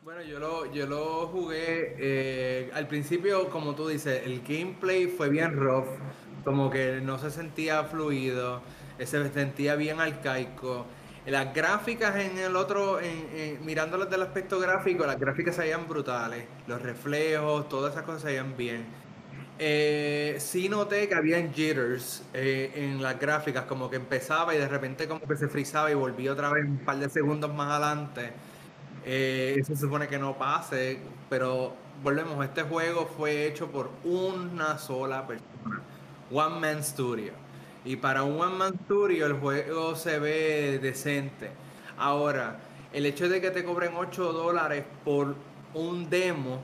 [0.08, 5.28] Bueno, yo lo, yo lo jugué eh, al principio, como tú dices, el gameplay fue
[5.28, 5.84] bien rough,
[6.46, 8.62] como que no se sentía fluido,
[8.98, 10.86] eh, se sentía bien arcaico.
[11.26, 16.80] Las gráficas en el otro, en, mirándolas del aspecto gráfico, las gráficas se brutales, los
[16.80, 18.86] reflejos, todas esas cosas se veían bien.
[19.58, 24.68] Eh, sí noté que había jitters eh, en las gráficas, como que empezaba y de
[24.68, 28.32] repente como que se frizaba y volvía otra vez un par de segundos más adelante.
[29.04, 35.26] Eh, se supone que no pase, pero volvemos, este juego fue hecho por una sola
[35.26, 35.82] persona,
[36.30, 37.32] One Man Studio.
[37.84, 41.50] Y para un One Man Studio el juego se ve decente.
[41.96, 42.58] Ahora,
[42.92, 45.34] el hecho de que te cobren 8 dólares por
[45.74, 46.62] un demo,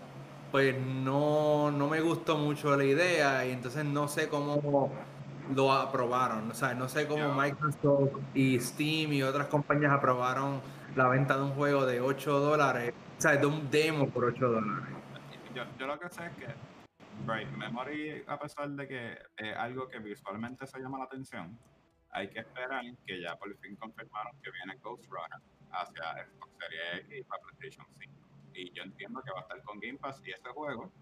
[0.50, 4.92] pues no, no me gustó mucho la idea y entonces no sé cómo
[5.54, 6.50] lo aprobaron.
[6.50, 10.60] O sea, no sé cómo Microsoft y Steam y otras compañías aprobaron
[10.96, 14.48] la venta de un juego de 8 dólares, o sea, de un demo por 8
[14.48, 14.94] dólares.
[15.54, 16.46] Yo, lo que sé es que
[17.24, 21.58] Bright Memory, a pesar de que es algo que visualmente se llama la atención,
[22.10, 25.40] hay que esperar que ya por fin confirmaron que viene Ghost Runner
[25.72, 28.12] hacia Xbox Series X y para PlayStation 5.
[28.54, 30.92] Y yo entiendo que va a estar con Game Pass y ese juego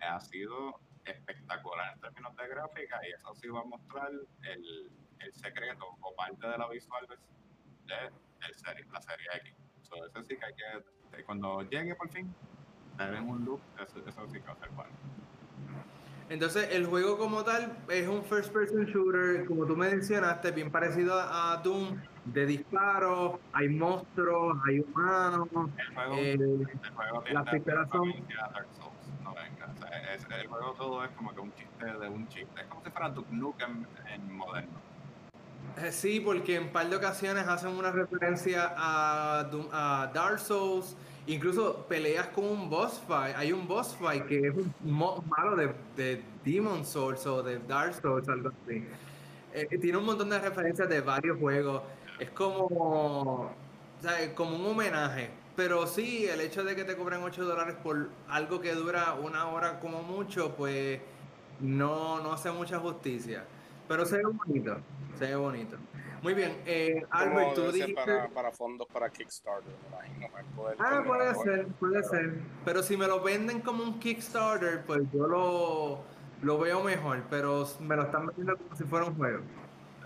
[0.00, 4.90] ha sido espectacular en términos de gráfica y eso sí va a mostrar el,
[5.20, 8.10] el secreto o parte de la visual de,
[8.46, 9.54] el serie, la serie X.
[9.82, 12.34] So, eso sí que hay que, cuando llegue por fin,
[12.98, 14.90] ven un look, eso, eso sí que va a ser bueno.
[16.28, 20.72] Entonces, el juego como tal es un first person shooter, como tú me mencionaste, bien
[20.72, 25.48] parecido a Doom, de disparos, hay monstruos, hay humanos.
[25.78, 28.12] El juego, eh, el juego tiene las pistolas son.
[28.52, 29.72] Dark Souls, no venga.
[29.72, 32.60] O sea, es, el juego todo es como que un chiste de un chiste.
[32.60, 34.85] Es como si fuera Duke Nukem en moderno.
[35.76, 40.96] Eh, Sí, porque en par de ocasiones hacen una referencia a, Dark Souls,
[41.26, 43.36] incluso peleas con un boss fight.
[43.36, 47.94] Hay un boss fight que es un malo de, de Demon Souls o de Dark
[47.94, 48.84] Souls, algo así.
[49.52, 51.82] Eh, tiene un montón de referencias de varios juegos.
[52.18, 53.50] Es como,
[54.34, 55.30] como un homenaje.
[55.56, 59.46] Pero sí, el hecho de que te cobren 8 dólares por algo que dura una
[59.48, 61.00] hora como mucho, pues
[61.60, 63.44] no, no hace mucha justicia.
[63.88, 64.76] Pero se ve bonito,
[65.18, 65.76] se ve bonito.
[66.22, 67.94] Muy bien, eh, Albert, tú dijiste...
[67.94, 70.28] para, para fondos para Kickstarter, me imagino.
[70.56, 72.34] poder Ah, puede ser, puede Pero- ser.
[72.64, 76.00] Pero si me lo venden como un Kickstarter, pues yo lo,
[76.42, 77.22] lo veo mejor.
[77.30, 79.42] Pero me lo están vendiendo como si fuera un juego.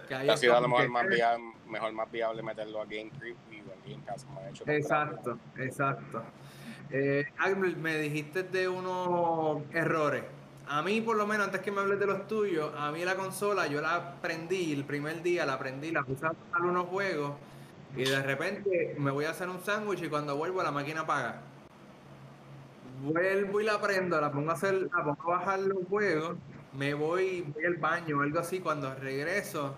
[0.09, 3.64] Que Ha sido a lo mejor más, viable, mejor más viable meterlo a Game Preview
[3.68, 6.22] o en Game Pass, como hecho Exacto, exacto.
[6.91, 10.24] Eh, Albert, me dijiste de unos errores.
[10.73, 13.16] A mí, por lo menos, antes que me hables de los tuyos, a mí la
[13.16, 17.33] consola yo la aprendí el primer día, la aprendí, la puse a jugar unos juegos
[17.97, 21.41] y de repente me voy a hacer un sándwich y cuando vuelvo la máquina apaga.
[23.03, 26.37] Vuelvo y la prendo, la pongo a hacer, la pongo a bajar los juegos,
[26.73, 29.75] me voy, voy al baño o algo así, cuando regreso,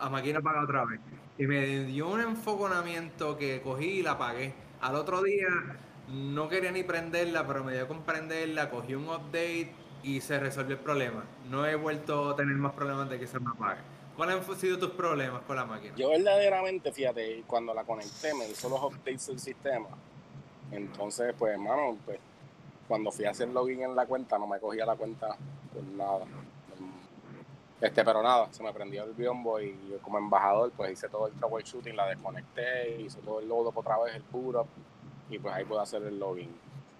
[0.00, 0.98] la máquina apaga otra vez.
[1.38, 4.52] Y me dio un enfoconamiento que cogí y la apagué.
[4.80, 5.46] Al otro día
[6.08, 10.76] no quería ni prenderla, pero me dio con prenderla, cogí un update y se resolvió
[10.76, 11.24] el problema.
[11.50, 13.80] No he vuelto a tener más problemas de que se me apague.
[14.16, 15.94] ¿Cuáles han sido tus problemas con la máquina?
[15.96, 19.88] Yo verdaderamente, fíjate, cuando la conecté me hizo los updates del sistema.
[20.70, 22.20] Entonces, pues, hermano, pues,
[22.86, 25.36] cuando fui a hacer login en la cuenta, no me cogía la cuenta
[25.72, 26.26] por nada.
[27.80, 31.26] Este, pero nada, se me prendió el biombo y yo como embajador, pues hice todo
[31.26, 34.66] el troubleshooting, la desconecté, hice todo el load otra vez, el up,
[35.28, 36.48] y pues ahí pude hacer el login.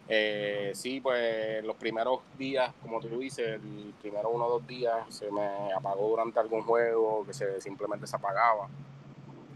[0.06, 5.02] Eh, sí, pues los primeros días, como tú dices, el primero uno o dos días
[5.08, 8.68] se me apagó durante algún juego que se simplemente se apagaba.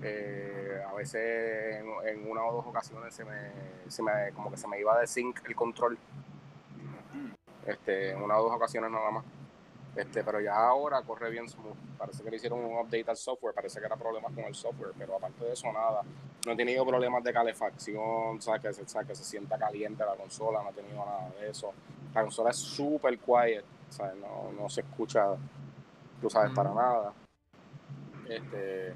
[0.02, 3.50] Eh, a veces en, en una o dos ocasiones se me,
[3.88, 5.98] se me como que se me iba de sync el control.
[7.66, 9.24] Este, en una o dos ocasiones nada más.
[9.96, 11.76] Este, pero ya ahora corre bien smooth.
[11.98, 14.92] Parece que le hicieron un update al software, parece que era problemas con el software,
[14.96, 16.02] pero aparte de eso nada.
[16.46, 18.62] No he tenido problemas de calefacción, ¿sabes?
[18.62, 19.08] Que, se, ¿sabes?
[19.08, 21.72] que se sienta caliente la consola, no he tenido nada de eso.
[22.14, 24.14] La consola es súper quiet, ¿sabes?
[24.16, 25.34] No, no se escucha,
[26.20, 26.76] tú sabes, para Mm.
[26.76, 27.12] nada.
[28.28, 28.94] Este,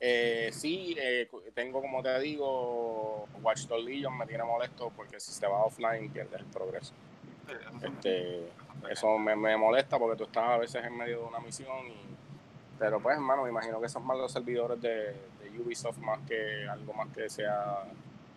[0.00, 5.30] eh, sí, eh, tengo como te digo, Watch Dogs Legion me tiene molesto porque si
[5.30, 6.92] se va offline pierdes el progreso.
[7.82, 8.48] Este,
[8.90, 12.16] eso me, me molesta porque tú estás a veces en medio de una misión y
[12.78, 16.66] pero pues hermano me imagino que son más los servidores de, de Ubisoft más que
[16.68, 17.84] algo más que sea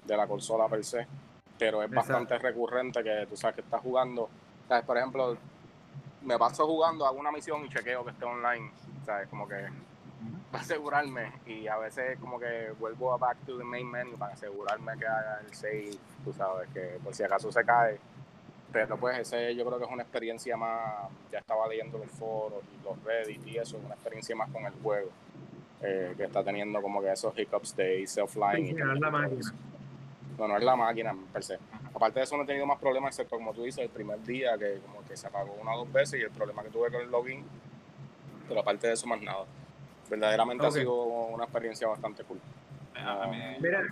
[0.05, 1.07] de la consola per se
[1.57, 2.13] pero es Exacto.
[2.13, 4.29] bastante recurrente que tú sabes que estás jugando
[4.67, 5.37] sabes por ejemplo
[6.21, 8.71] me paso jugando hago una misión y chequeo que esté online
[9.05, 9.67] sabes como que
[10.51, 14.33] para asegurarme y a veces como que vuelvo a back to the main menu para
[14.33, 17.99] asegurarme que haga el save tú sabes que por si acaso se cae
[18.75, 22.61] pero pues ese yo creo que es una experiencia más, ya estaba leyendo los foros
[22.77, 25.09] y los Reddit y eso, una experiencia más con el juego,
[25.81, 28.65] eh, que está teniendo como que esos hiccups de irse offline.
[28.65, 29.39] Sí, y sí, no es la todo máquina.
[29.39, 29.53] eso.
[30.37, 31.57] No, no es la máquina per se.
[31.93, 34.57] Aparte de eso no he tenido más problemas, excepto como tú dices, el primer día
[34.57, 36.99] que como que se apagó una o dos veces y el problema que tuve con
[36.99, 37.45] el login,
[38.49, 39.45] pero aparte de eso más nada.
[40.09, 40.69] Verdaderamente Ok.
[40.69, 42.41] ha sido una experiencia bastante cool.
[43.61, 43.87] Mira.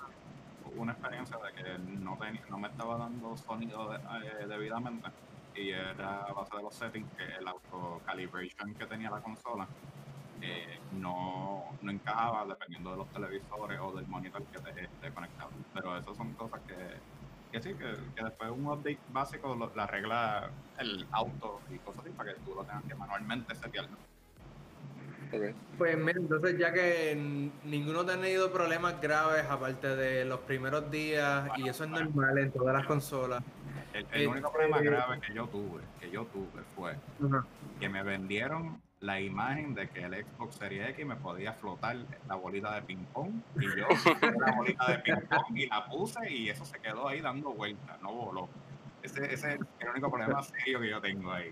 [0.75, 5.09] Una experiencia de que no, tenía- no me estaba dando sonido eh, debidamente
[5.53, 9.69] y era a base de los settings que el auto calibration que tenía la consola
[10.41, 15.11] eh, no, no encajaba dependiendo de los televisores o del monitor que te esté.
[15.73, 16.75] Pero esas son cosas que,
[17.51, 22.05] que sí, que, que después de un update básico la arregla el auto y cosas
[22.05, 23.87] así para que tú lo tengas que manualmente setear.
[25.77, 27.15] Pues mira, entonces ya que
[27.63, 32.51] ninguno ha tenido problemas graves aparte de los primeros días y eso es normal en
[32.51, 33.43] todas las consolas.
[33.93, 36.95] El, el Eh, único problema eh, grave que yo tuve, que yo tuve fue
[37.79, 42.35] que me vendieron la imagen de que el Xbox Series X me podía flotar la
[42.35, 43.87] bolita de ping pong y yo
[44.39, 48.01] la bolita de ping pong y la puse y eso se quedó ahí dando vueltas,
[48.01, 48.49] no voló.
[49.01, 51.51] Ese, ese es el único problema serio que yo tengo ahí.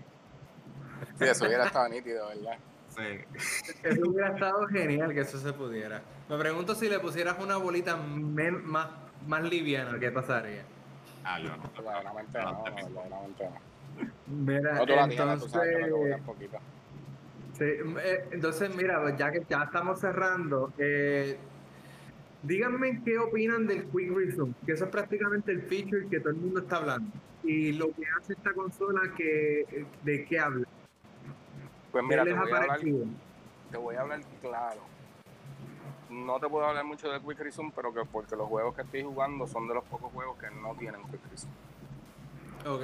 [1.18, 2.56] Sí, eso hubiera estado nítido, ¿verdad?
[2.96, 3.74] Sí.
[3.82, 6.02] Eso hubiera estado genial que eso se pudiera.
[6.28, 8.88] Me pregunto si le pusieras una bolita men- más,
[9.26, 10.62] más liviana, ¿qué pasaría?
[11.24, 11.70] Ah, yo no.
[11.76, 13.60] Verdaderamente no, no, verdaderamente no.
[14.26, 16.58] Mira, No, tú la tienes, tú sabes que me entonces, un poquito.
[17.58, 21.36] sí, eh, entonces, mira, pues ya que ya estamos cerrando, eh,
[22.42, 26.36] díganme qué opinan del Quick Resume, que eso es prácticamente el feature que todo el
[26.36, 27.10] mundo está hablando.
[27.44, 30.66] Y lo que hace esta consola, que, ¿de qué habla?
[31.92, 32.80] Pues ¿Qué mira, te voy, a hablar,
[33.70, 34.80] te voy a hablar claro.
[36.08, 39.02] no te puedo hablar mucho de Quick Resume, pero que porque los juegos que estoy
[39.02, 41.52] jugando son de los pocos juegos que no tienen Quick Resume.
[42.66, 42.82] Ok.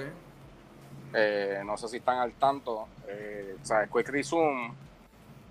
[1.14, 2.86] Eh, no sé si están al tanto.
[3.06, 4.74] Eh, o sea, Quick Resume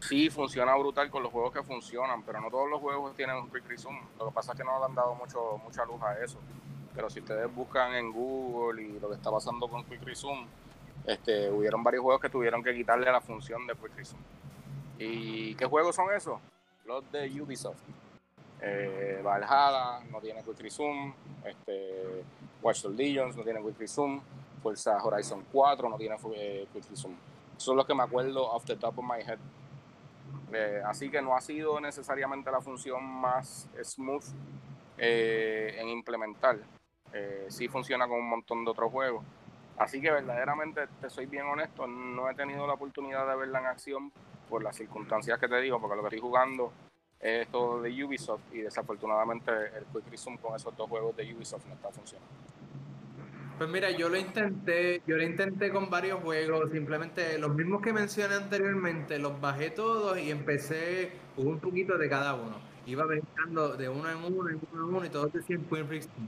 [0.01, 3.49] sí funciona brutal con los juegos que funcionan, pero no todos los juegos tienen un
[3.49, 4.01] Quick Resume.
[4.19, 6.37] Lo que pasa es que no le han dado mucho, mucha luz a eso.
[6.93, 10.45] Pero si ustedes buscan en Google y lo que está pasando con Quick Resume,
[11.07, 14.07] este, hubieron varios juegos que tuvieron que quitarle la función de Quick.
[14.99, 16.37] ¿Y qué juegos son esos?
[16.85, 17.79] Los de Ubisoft.
[18.59, 21.13] Eh, Valhalla no tiene Quick Resume.
[21.45, 22.25] Este,
[22.61, 24.21] Watch Dogs Legions no tiene Quick Resume.
[24.61, 27.15] Forza Horizon 4 no tiene eh, Quick Resume.
[27.55, 29.39] Eso es lo que me acuerdo off the top of my head.
[30.51, 34.25] Eh, así que no ha sido necesariamente la función más smooth
[34.97, 36.59] eh, en implementar.
[37.47, 39.23] sí funciona con un montón de otros juegos.
[39.77, 43.65] Así que verdaderamente, te soy bien honesto, no he tenido la oportunidad de verla en
[43.67, 44.11] acción
[44.49, 46.71] por las circunstancias que te digo, porque lo que estoy jugando
[47.19, 51.65] es todo de Ubisoft y desafortunadamente el Quick Resume con esos dos juegos de Ubisoft
[51.67, 52.31] no está funcionando.
[53.57, 57.91] Pues mira, yo lo intenté, yo lo intenté con varios juegos, simplemente los mismos que
[57.91, 62.59] mencioné anteriormente, los bajé todos y empecé un poquito de cada uno.
[62.85, 66.27] Iba brincando de uno en uno, en uno en uno y todos decían Quick Resume.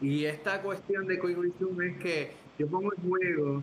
[0.00, 3.62] Y esta cuestión de Quick Resume es que yo pongo el juego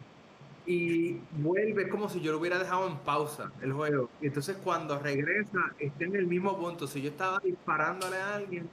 [0.66, 4.10] y vuelve como si yo lo hubiera dejado en pausa el juego.
[4.22, 6.88] Y entonces cuando regresa, está en el mismo punto.
[6.88, 8.68] Si yo estaba disparándole a alguien,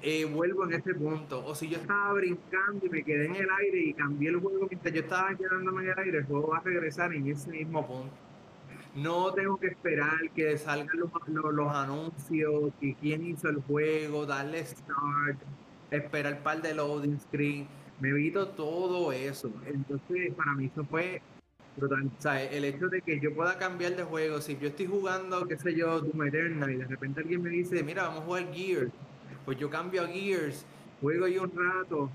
[0.00, 1.44] eh, vuelvo en ese punto.
[1.44, 4.66] O si yo estaba brincando y me quedé en el aire y cambié el juego
[4.70, 7.84] mientras yo estaba quedándome en el aire, el juego va a regresar en ese mismo
[7.84, 8.14] punto.
[8.94, 11.10] No tengo que esperar que salgan los,
[11.52, 15.36] los, anuncios, y quién hizo el juego, darle start,
[15.90, 17.66] esperar el par de loading screen.
[18.00, 19.50] Me evito todo eso.
[19.66, 21.22] Entonces, para mí eso fue
[22.50, 25.74] el hecho de que yo pueda cambiar de juego, si yo estoy jugando, qué sé
[25.74, 28.92] yo, Doom Eternal y de repente alguien me dice, mira, vamos a jugar Gears,
[29.44, 30.64] pues yo cambio a Gears,
[31.00, 32.10] juego ahí un rato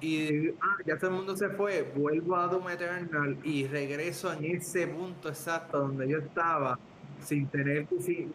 [0.00, 4.44] y ah, ya todo el mundo se fue, vuelvo a Doom Eternal y regreso en
[4.44, 6.78] ese punto exacto donde yo estaba
[7.20, 8.32] sin tener que sí,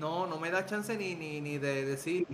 [0.00, 2.26] no, no me da chance ni, ni, ni de decir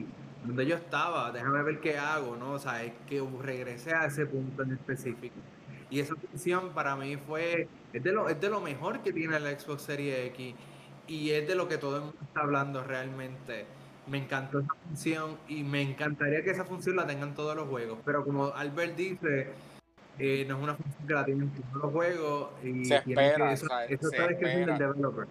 [0.45, 2.53] donde yo estaba, déjame ver qué hago, ¿no?
[2.53, 5.34] O sea, es que regresé a ese punto en específico.
[5.90, 9.38] Y esa función para mí fue, es de, lo, es de lo mejor que tiene
[9.38, 10.55] la Xbox Series X
[11.07, 13.66] y es de lo que todo el mundo está hablando realmente.
[14.07, 17.99] Me encantó esa función y me encantaría que esa función la tengan todos los juegos,
[18.05, 19.53] pero como Albert dice,
[20.18, 23.66] eh, no es una función que la tienen todos los juegos y se espera, eso,
[23.88, 25.28] está descrito del developer.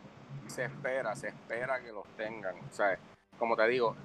[0.47, 2.55] Se espera, se espera que los tengan.
[2.55, 2.97] O sea,
[3.41, 3.95] como te digo,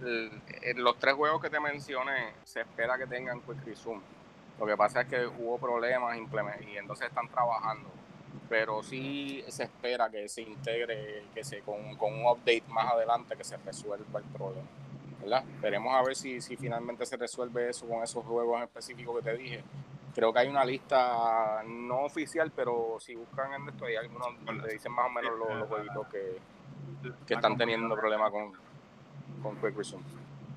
[0.76, 4.00] los tres juegos que te mencioné, se espera que tengan Quick Resume
[4.58, 7.90] lo que pasa es que hubo problemas y entonces están trabajando.
[8.48, 13.44] Pero sí se espera que se integre, que se con, un update más adelante que
[13.44, 14.66] se resuelva el problema.
[15.20, 15.44] ¿verdad?
[15.60, 19.36] Veremos a ver si, si finalmente se resuelve eso con esos juegos específicos que te
[19.36, 19.64] dije.
[20.14, 24.72] Creo que hay una lista no oficial, pero si buscan en esto hay algunos donde
[24.72, 26.38] dicen más o menos los, jueguitos que,
[27.26, 28.52] que están teniendo problemas con,
[29.42, 30.04] con Quick Resume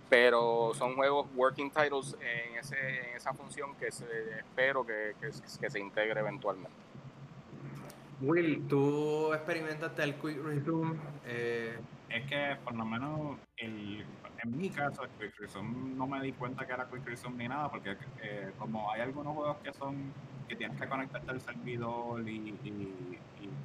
[0.10, 4.06] pero son juegos working titles en, ese, en esa función que se,
[4.40, 6.76] espero que, que, se integre eventualmente.
[8.22, 10.98] Will, ¿tú experimentaste el Quick Resume?
[11.26, 14.04] Eh, es que por lo menos el,
[14.44, 17.48] en mi caso el Quick Resume no me di cuenta que era Quick Resume ni
[17.48, 20.12] nada porque eh, como hay algunos juegos que son
[20.48, 22.94] que tienes que conectarte al servidor y, y,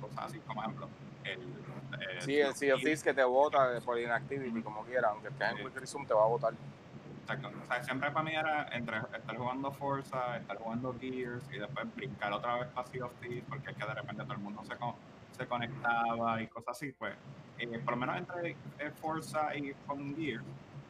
[0.00, 0.88] cosas así como ejemplo
[1.24, 1.64] el
[2.00, 5.56] eh, sí, el Sea of que te vota por inactivity, como quiera, aunque estés en
[5.58, 6.54] Quick Resume, te va a votar.
[7.22, 7.50] Exacto.
[7.62, 11.94] O sea, siempre para mí era entre estar jugando Forza, estar jugando Gears y después
[11.94, 14.62] brincar otra vez para Sea of Thieves, porque es que de repente todo el mundo
[14.64, 14.76] se,
[15.36, 16.92] se conectaba y cosas así.
[16.92, 17.14] Pues,
[17.58, 20.44] eh, por lo menos entre eh, Forza y con Gears,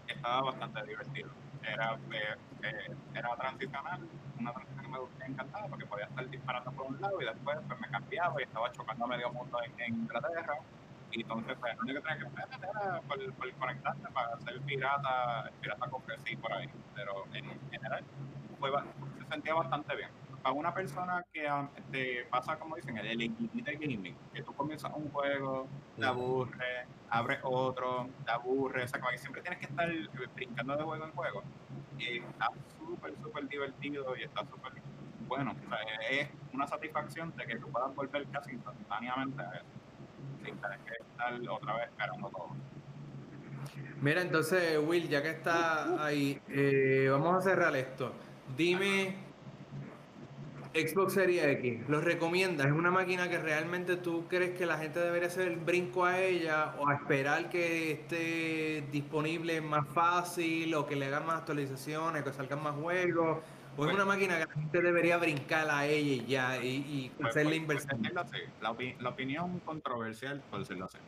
[0.09, 1.28] estaba bastante divertido.
[1.62, 4.01] Era, eh, era transicional,
[4.45, 7.80] una transición que me encantaba porque podía estar disparando por un lado y después pues,
[7.80, 10.59] me cambiaba y estaba chocando a medio mundo en, en Inglaterra
[11.14, 14.61] y entonces, pues, lo único que tenía que hacer era por, por conectarse para ser
[14.62, 16.68] pirata, pirata con sí por ahí.
[16.95, 18.05] Pero en general,
[18.59, 18.70] fue,
[19.18, 20.11] se sentía bastante bien.
[20.42, 24.53] Para una persona que ah, te pasa, como dicen, el equity de gaming, que tú
[24.55, 29.66] comienzas un juego, te aburre, abres otro, te aburre, o sea, que siempre tienes que
[29.66, 29.88] estar
[30.34, 31.42] brincando de juego en juego.
[31.99, 34.72] Está súper, súper divertido y está súper
[35.26, 35.55] bueno.
[36.11, 39.84] Es una satisfacción de que tú puedas volver casi instantáneamente a eso
[40.45, 42.49] que otra vez esperando todo.
[44.01, 48.12] Mira, entonces, Will, ya que está ahí, eh, vamos a cerrar esto.
[48.57, 49.16] Dime
[50.74, 52.66] Xbox Series X, ¿lo recomiendas?
[52.66, 56.18] ¿Es una máquina que realmente tú crees que la gente debería hacer el brinco a
[56.18, 62.24] ella o a esperar que esté disponible más fácil o que le hagan más actualizaciones,
[62.24, 63.38] que salgan más juegos?
[63.38, 67.12] ¿O es pues una máquina que la gente debería brincar a ella y ya y,
[67.18, 68.02] pues, hacer la pues, inversión?
[68.60, 70.98] la, opinión controversial, por decirlo así.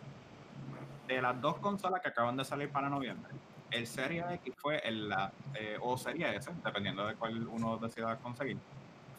[1.08, 3.32] De las dos consolas que acaban de salir para noviembre,
[3.72, 8.16] el Series X fue el, la, eh, o Series S, dependiendo de cuál uno decida
[8.18, 8.58] conseguir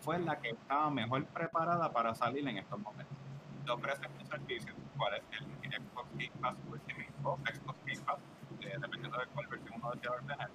[0.08, 3.18] fue la que estaba mejor preparada para salir en estos momentos.
[3.66, 8.20] Te ofrece un servicio, cuál es el Xbox Game Pass Ultimate o Xbox Game Pass,
[8.62, 10.50] eh, dependiendo de cuál versión uno desea obtener,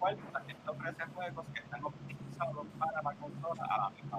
[0.00, 4.18] cual también te ofrece juegos que están optimizados para la consola a la misma.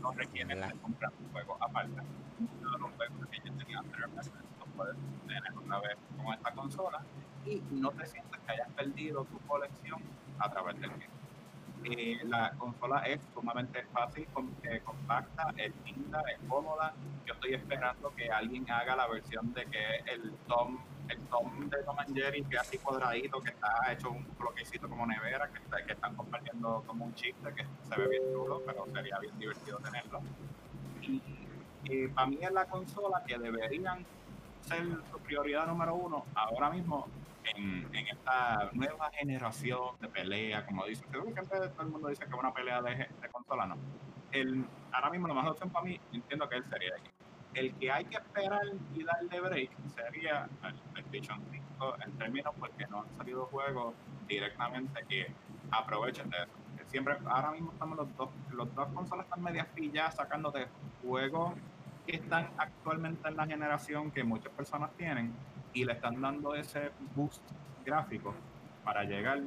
[0.00, 2.02] No requieren de comprar un juego aparte.
[2.38, 4.96] Uno de los juegos que yo tenía anteriormente los puedes
[5.26, 7.00] tener una vez con esta consola
[7.44, 10.00] y no te sientes que hayas perdido tu colección
[10.38, 11.23] a través del tiempo.
[11.84, 14.26] Eh, la consola es sumamente fácil,
[14.62, 16.94] eh, compacta, es linda, es cómoda.
[17.26, 20.78] Yo estoy esperando que alguien haga la versión de que el Tom,
[21.10, 24.88] el Tom de Tom and Jerry, que es así cuadradito, que está hecho un bloquecito
[24.88, 29.18] como nevera, que, están compartiendo como un chiste, que se ve bien chulo, pero sería
[29.18, 30.22] bien divertido tenerlo.
[31.02, 34.06] Y para mí es la consola que deberían
[34.62, 37.06] ser su prioridad número uno ahora mismo
[37.44, 42.30] en, esta nueva generación de pelea, como dice, creo que todo el mundo dice que
[42.30, 43.76] es una pelea de, consola, no.
[44.32, 46.94] El, ahora mismo la mejor opción para mí, entiendo que él sería
[47.54, 48.62] el que hay que esperar
[48.94, 53.94] y darle break sería el PlayStation 5 en términos porque no han salido juegos
[54.26, 55.32] directamente que
[55.70, 56.52] aprovechen de eso.
[56.86, 60.66] Siempre, ahora mismo estamos los dos, los dos consolas están medias pilladas sacándote
[61.02, 61.54] juegos
[62.06, 65.32] que están actualmente en la generación que muchas personas tienen
[65.74, 67.42] y le están dando ese boost
[67.84, 68.32] gráfico
[68.84, 69.42] para llegar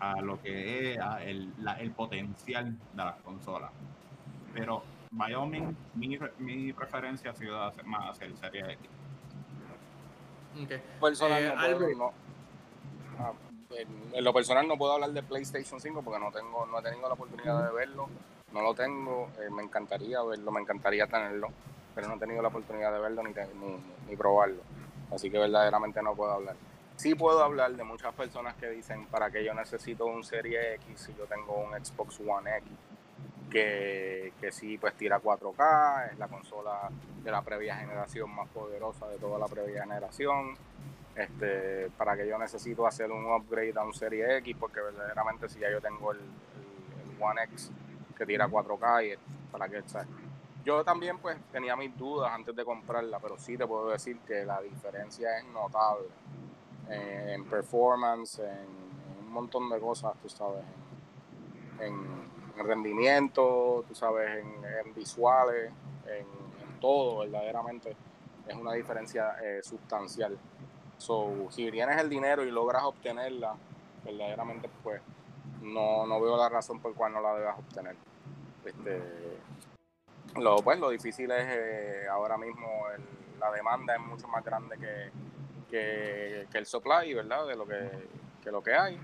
[0.00, 3.70] a lo que es el, el, potencial de las consolas.
[4.52, 8.90] Pero Wyoming, mi, mi preferencia ha sido más hacia el Serie X.
[10.64, 10.82] Okay.
[11.00, 12.12] Personal, eh, no
[13.20, 13.32] ah,
[13.70, 17.06] en, lo personal no puedo hablar de PlayStation 5 porque no tengo no he tenido
[17.06, 18.08] la oportunidad de verlo.
[18.52, 21.50] No lo tengo, eh, me encantaría verlo, me encantaría tenerlo,
[21.94, 23.76] pero no he tenido la oportunidad de verlo ni, ni,
[24.08, 24.60] ni probarlo
[25.12, 26.56] así que verdaderamente no puedo hablar.
[26.96, 31.00] Sí puedo hablar de muchas personas que dicen para que yo necesito un Serie X
[31.06, 32.68] si yo tengo un Xbox One X,
[33.50, 36.90] que, que sí pues tira 4K, es la consola
[37.22, 40.56] de la previa generación más poderosa de toda la previa generación.
[41.16, 45.58] Este, para que yo necesito hacer un upgrade a un Serie X, porque verdaderamente si
[45.58, 46.20] ya yo tengo el,
[47.20, 47.70] One X
[48.16, 50.08] que tira 4K, y para que, ¿sabes?
[50.64, 54.44] Yo también pues tenía mis dudas antes de comprarla, pero sí te puedo decir que
[54.44, 56.08] la diferencia es notable
[56.90, 58.80] en performance, en,
[59.20, 60.64] un montón de cosas, tú sabes,
[61.78, 62.20] en,
[62.56, 64.44] rendimiento, tú sabes,
[64.84, 65.72] en, visuales,
[66.06, 66.26] en,
[66.80, 67.94] todo, verdaderamente
[68.46, 70.36] es una diferencia eh, sustancial.
[70.98, 73.54] So, si tienes el dinero y logras obtenerla,
[74.04, 75.00] verdaderamente pues
[75.62, 77.96] no, no veo la razón por cual no la debas obtener.
[78.64, 79.02] Este,
[80.36, 82.84] lo, pues, lo difícil es eh, ahora mismo
[83.38, 87.46] la demanda es mucho más grande que, que, el supply, ¿verdad?
[87.46, 88.98] De lo que, lo que hay.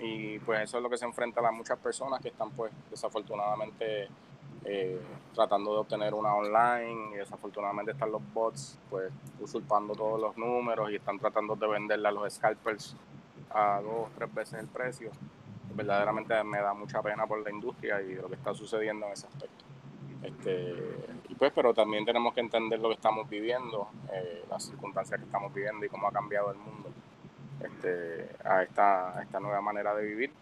[0.00, 4.08] Y pues eso es lo que se enfrenta a muchas personas que están pues desafortunadamente
[4.64, 5.00] eh,
[5.34, 10.90] tratando de obtener una online y desafortunadamente están los bots pues usurpando todos los números
[10.90, 12.96] y están tratando de venderle a los scalpers
[13.50, 15.10] a dos o tres veces el precio.
[15.74, 19.26] Verdaderamente me da mucha pena por la industria y lo que está sucediendo en ese
[19.26, 19.67] aspecto.
[20.22, 20.74] Este,
[21.28, 25.26] y pues, pero también tenemos que entender lo que estamos viviendo, eh, las circunstancias que
[25.26, 26.90] estamos viviendo y cómo ha cambiado el mundo
[27.60, 30.32] este, a, esta, esta nueva manera de vivir.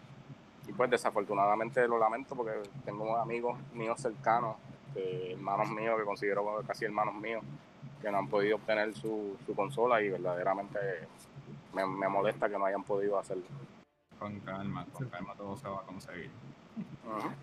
[0.67, 2.51] Y pues desafortunadamente lo lamento porque
[2.83, 4.57] tengo amigos míos cercanos,
[4.87, 7.43] este, hermanos míos que considero casi hermanos míos,
[8.01, 10.79] que no han podido obtener su, su consola y verdaderamente
[11.73, 13.45] me, me molesta que no hayan podido hacerlo.
[14.19, 16.31] Con calma, con calma todo se va a conseguir.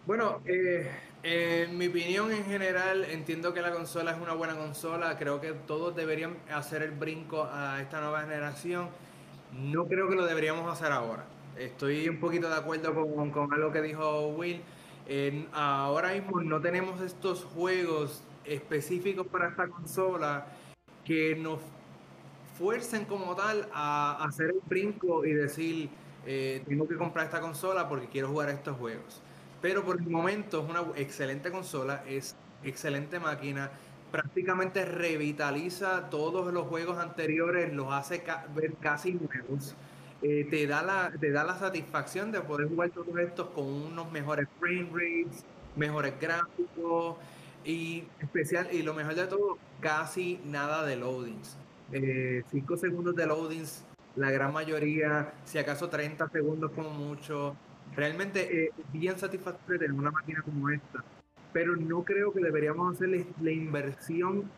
[0.06, 0.90] Bueno, eh,
[1.23, 5.16] en mi opinión en general, entiendo que la consola es una buena consola.
[5.19, 8.89] Creo que todos deberían hacer el brinco a esta nueva generación.
[9.52, 11.24] No creo que lo deberíamos hacer ahora.
[11.59, 14.61] Estoy un poquito de acuerdo con, con algo que dijo Will.
[15.52, 20.47] ahora mismo no tenemos estos juegos específicos para esta consola
[21.05, 21.61] que nos
[22.59, 25.89] fuercen como tal a hacer el brinco y decir
[26.26, 29.20] eh, tengo que comprar esta consola porque quiero jugar estos juegos.
[29.60, 33.70] Pero por el momento es una excelente consola, es excelente máquina,
[34.10, 38.22] prácticamente revitaliza todos los juegos anteriores, los hace
[38.55, 39.74] ver casi nuevos.
[40.22, 44.10] Eh, te, da la, te da la satisfacción de poder jugar todos estos con unos
[44.10, 45.44] mejores frame rates,
[45.76, 47.16] mejores gráficos
[47.64, 51.56] y especial y lo mejor de todo, casi nada de loadings.
[52.51, 53.84] 5 segundos de loadings,
[54.16, 57.56] la gran mayoría, si acaso 30 segundos como mucho.
[57.96, 61.04] Realmente es bien satisfactorio tener una máquina como esta
[61.54, 64.50] pero no creo que deberíamos hacer la inversión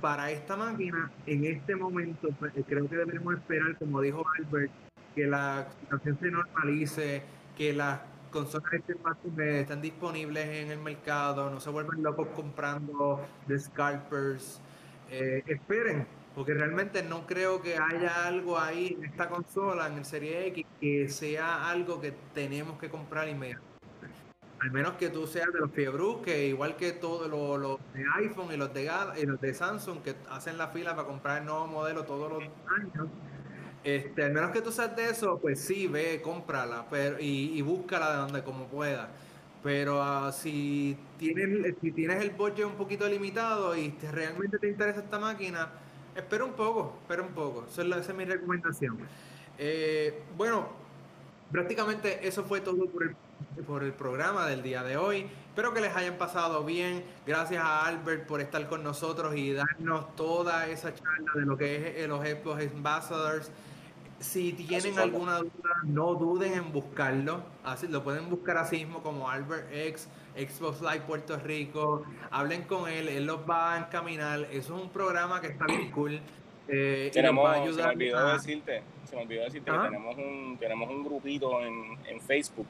[0.00, 2.30] para esta máquina en este momento.
[2.38, 4.72] Pues, creo que deberíamos esperar, como dijo Albert,
[5.14, 7.22] que la situación se normalice,
[7.56, 8.00] que las
[8.32, 14.60] consolas estén disponibles en el mercado, no se vuelvan locos comprando de scalpers.
[15.12, 20.04] Eh, esperen, porque realmente no creo que haya algo ahí en esta consola, en el
[20.04, 23.72] Serie X, que sea algo que tenemos que comprar inmediatamente.
[24.60, 28.52] Al menos que tú seas de los fiebros, que igual que todos los, de iPhone
[28.52, 28.90] y los de,
[29.20, 32.42] y los de Samsung, que hacen la fila para comprar el nuevo modelo todos los
[32.78, 33.08] años.
[33.82, 37.62] Este, al menos que tú seas de eso, pues sí, ve, cómprala pero, y, y
[37.62, 39.10] búscala de donde como pueda.
[39.62, 44.68] Pero ah, si, tienes, si tienes el budget un poquito limitado y te, realmente te
[44.68, 45.70] interesa esta máquina,
[46.14, 47.66] espera un poco, espera un poco.
[47.68, 48.98] Esa es, mi recomendación.
[49.58, 50.68] Eh, bueno,
[51.50, 53.16] prácticamente eso fue todo por el
[53.66, 55.26] por el programa del día de hoy.
[55.48, 57.04] Espero que les hayan pasado bien.
[57.26, 62.02] Gracias a Albert por estar con nosotros y darnos toda esa charla de lo que
[62.02, 63.50] es los Xbox Ambassadors.
[64.18, 67.42] Si tienen alguna duda, no duden en buscarlo.
[67.64, 72.04] Así lo pueden buscar así mismo como Albert X, Xbox Live Puerto Rico.
[72.30, 74.40] Hablen con él, él los va a encaminar.
[74.50, 76.20] Eso es un programa que está bien cool.
[76.68, 80.56] Eh, tenemos, y ayudar se me olvidó decirte, se me olvidó decirte que tenemos un,
[80.60, 82.68] tenemos un grupito en, en Facebook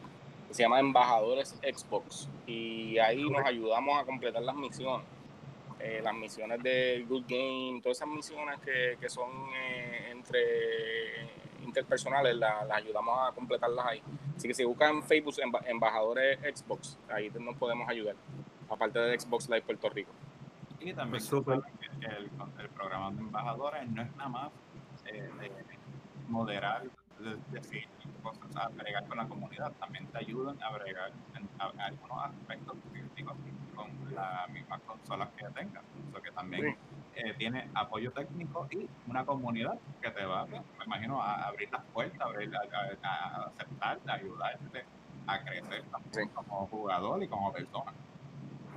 [0.53, 5.07] se llama Embajadores Xbox y ahí nos ayudamos a completar las misiones.
[5.81, 10.39] Eh, las misiones de Good Game, todas esas misiones que, que son eh, entre
[11.73, 14.03] interpersonales, las ayudamos a completarlas ahí.
[14.37, 15.35] Así que si buscan en Facebook
[15.67, 18.15] Embajadores Xbox, ahí nos podemos ayudar,
[18.69, 20.13] aparte de Xbox Live Puerto Rico.
[20.81, 21.23] Y también
[22.01, 24.51] el, el, programa de embajadores no es nada más
[25.07, 25.51] eh, de
[26.29, 26.83] moderar
[27.51, 27.87] decir
[28.23, 31.49] cosas a bregar con la comunidad, también te ayudan a bregar en,
[31.81, 33.35] algunos aspectos críticos
[33.75, 35.85] con las mismas consolas que tengas.
[36.11, 36.77] Eso que también
[37.15, 41.83] eh, tiene apoyo técnico y una comunidad que te va, me imagino, a abrir las
[41.93, 44.85] puertas, a, abrir, a, aceptarte, a ayudarte
[45.27, 47.93] a crecer también como jugador y como persona.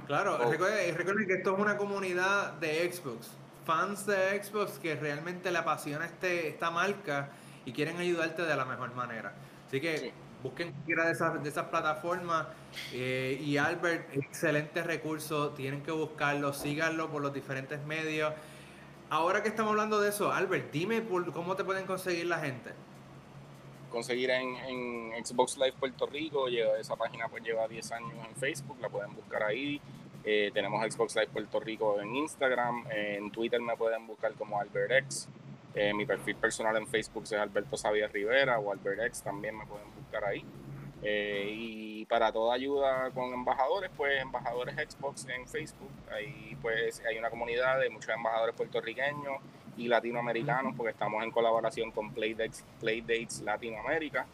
[0.07, 0.51] Claro, oh.
[0.51, 3.31] recuerden, recuerden, que esto es una comunidad de Xbox,
[3.65, 7.29] fans de Xbox que realmente le apasiona este, esta marca
[7.65, 9.33] y quieren ayudarte de la mejor manera.
[9.67, 10.13] Así que
[10.45, 12.47] busquen cualquiera de esas, de esas plataformas
[12.93, 18.33] eh, y Albert, excelente recurso, tienen que buscarlo, síganlo por los diferentes medios.
[19.09, 22.71] Ahora que estamos hablando de eso, Albert, dime por, cómo te pueden conseguir la gente.
[23.89, 28.35] Conseguir en, en Xbox Live Puerto Rico, lleva, esa página pues lleva 10 años en
[28.35, 29.81] Facebook, la pueden buscar ahí.
[30.23, 35.27] Eh, tenemos Xbox Live Puerto Rico en Instagram, en Twitter me pueden buscar como AlbertX.
[35.75, 39.87] Eh, mi perfil personal en Facebook es Alberto Xavier Rivera o AlbertX, también me pueden
[39.93, 40.45] buscar ahí.
[41.07, 45.91] Eh, y para toda ayuda con embajadores, pues embajadores Xbox en Facebook.
[46.11, 49.37] Ahí pues hay una comunidad de muchos embajadores puertorriqueños
[49.77, 54.25] y latinoamericanos, porque estamos en colaboración con Playdates, Playdates Latinoamérica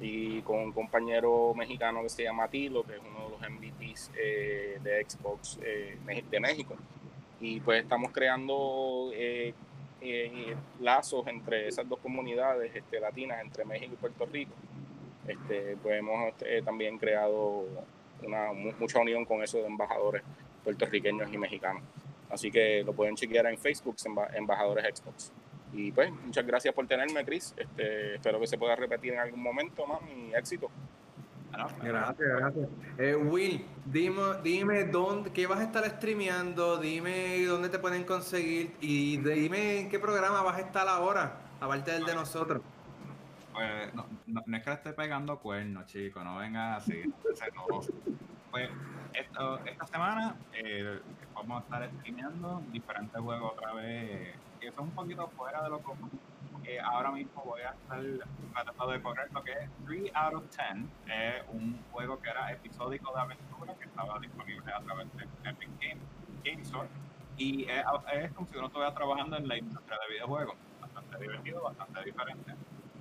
[0.00, 4.10] y con un compañero mexicano que se llama Tilo, que es uno de los MVPs
[4.16, 6.76] eh, de Xbox de México.
[7.40, 9.54] Y pues estamos creando eh,
[10.80, 14.52] lazos entre esas dos comunidades este, latinas, entre México y Puerto Rico.
[15.26, 17.64] Este, pues hemos este, también creado
[18.22, 20.22] una, mucha unión con eso de embajadores
[20.64, 21.82] puertorriqueños y mexicanos.
[22.30, 23.96] Así que lo pueden chequear en Facebook,
[24.34, 25.32] Embajadores Xbox.
[25.72, 27.54] Y pues, muchas gracias por tenerme, Chris.
[27.56, 30.70] Este, espero que se pueda repetir en algún momento más mi éxito.
[31.50, 32.68] Gracias, gracias.
[32.98, 38.74] Eh, Will, dime, dime dónde, qué vas a estar streameando, dime dónde te pueden conseguir
[38.80, 42.62] y dime en qué programa vas a estar ahora, aparte del de nosotros.
[43.52, 47.02] Pues no, no, es que le esté pegando cuernos, chicos, no vengas así.
[48.50, 48.70] pues
[49.14, 51.00] esta semana eh,
[51.34, 55.80] vamos a estar streameando diferentes juegos otra vez, que son un poquito fuera de lo
[55.80, 56.10] común
[56.82, 58.00] ahora mismo voy a estar
[58.52, 60.86] tratando de correr lo que es 3 out of 10.
[61.06, 65.70] Es un juego que era episódico de aventura que estaba disponible a través de Epic
[65.80, 66.00] Game,
[66.44, 66.88] Game Store.
[67.36, 70.56] Y es, como si uno estuviera trabajando en la industria de videojuegos.
[70.80, 72.52] Bastante divertido, bastante diferente.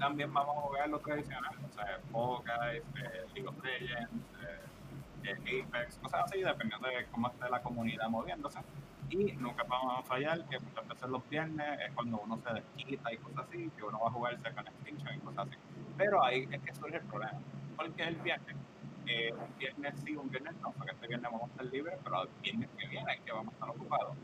[0.01, 5.63] También vamos a jugar lo tradicional, o sea, Pokémon, eh, League of Legends, eh, eh,
[5.63, 8.59] Apex, cosas así, dependiendo de cómo esté la comunidad moviéndose
[9.11, 13.13] y nunca vamos a fallar que muchas veces los viernes es cuando uno se desquita
[13.13, 15.57] y cosas así, que uno va a jugarse con Extinction y cosas así.
[15.97, 17.39] Pero ahí es que surge el problema,
[17.77, 18.55] porque el viernes
[19.05, 22.23] eh, un viernes sí, un viernes no, porque este viernes vamos a estar libres, pero
[22.23, 24.17] el viernes que viene que vamos a estar ocupados.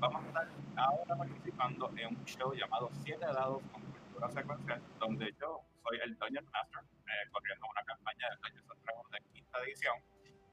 [0.00, 3.89] Vamos a estar ahora participando en un show llamado Siete Dados con
[4.20, 9.10] Cultura Secuencial, donde yo soy el Dungeon Master, eh, corriendo una campaña de Dungeons Dragons
[9.10, 9.96] de quinta edición,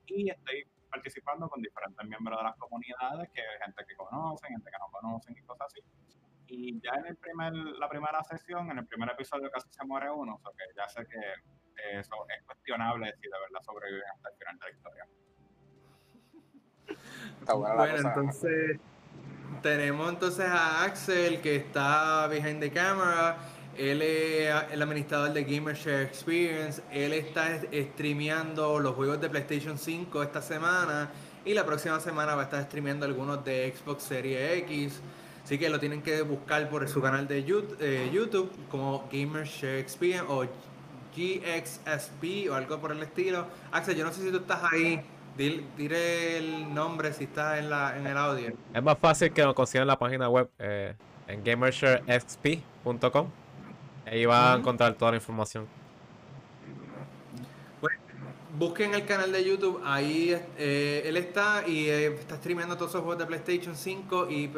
[0.06, 4.77] y estoy participando con diferentes miembros de las comunidades, que gente que conocen, gente que
[4.80, 5.81] no conocen y cosas así.
[6.48, 10.10] Y ya en el primer, la primera sesión, en el primer episodio casi se muere
[10.10, 11.19] uno, o sea que ya sé que
[11.99, 15.07] eso es cuestionable si de verdad sobreviven hasta el final de la historia.
[17.41, 18.80] Está buena la bueno, entonces
[19.61, 23.38] tenemos entonces a Axel que está behind the camera.
[23.78, 26.82] Él es el administrador de GamerShare Experience.
[26.91, 31.10] Él está streameando los juegos de PlayStation 5 esta semana.
[31.45, 34.99] Y la próxima semana va a estar streameando algunos de Xbox Series X.
[35.44, 39.80] Así que lo tienen que buscar por su canal de YouTube, eh, YouTube como GamerShare
[39.80, 40.45] Experience o
[41.16, 43.48] GXSP o algo por el estilo.
[43.72, 45.02] Axel, yo no sé si tú estás ahí.
[45.38, 48.54] Dile, el nombre si estás en, la, en el audio.
[48.74, 50.95] Es más fácil que lo consigan en la página web eh,
[51.28, 53.30] en gamersharexp.com.
[54.10, 55.68] Ahí va a encontrar toda la información.
[57.82, 57.94] Pues,
[58.58, 63.02] busquen el canal de YouTube, ahí eh, él está y eh, está streameando todos esos
[63.02, 64.52] juegos de PlayStation 5 y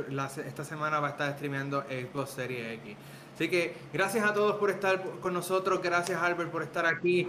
[0.46, 2.96] esta semana va a estar streameando Xbox Series X.
[3.36, 7.28] Así que gracias a todos por estar con nosotros, gracias Albert por estar aquí.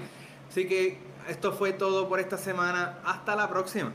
[0.48, 0.98] Así que
[1.28, 2.98] esto fue todo por esta semana.
[3.04, 3.92] Hasta la próxima.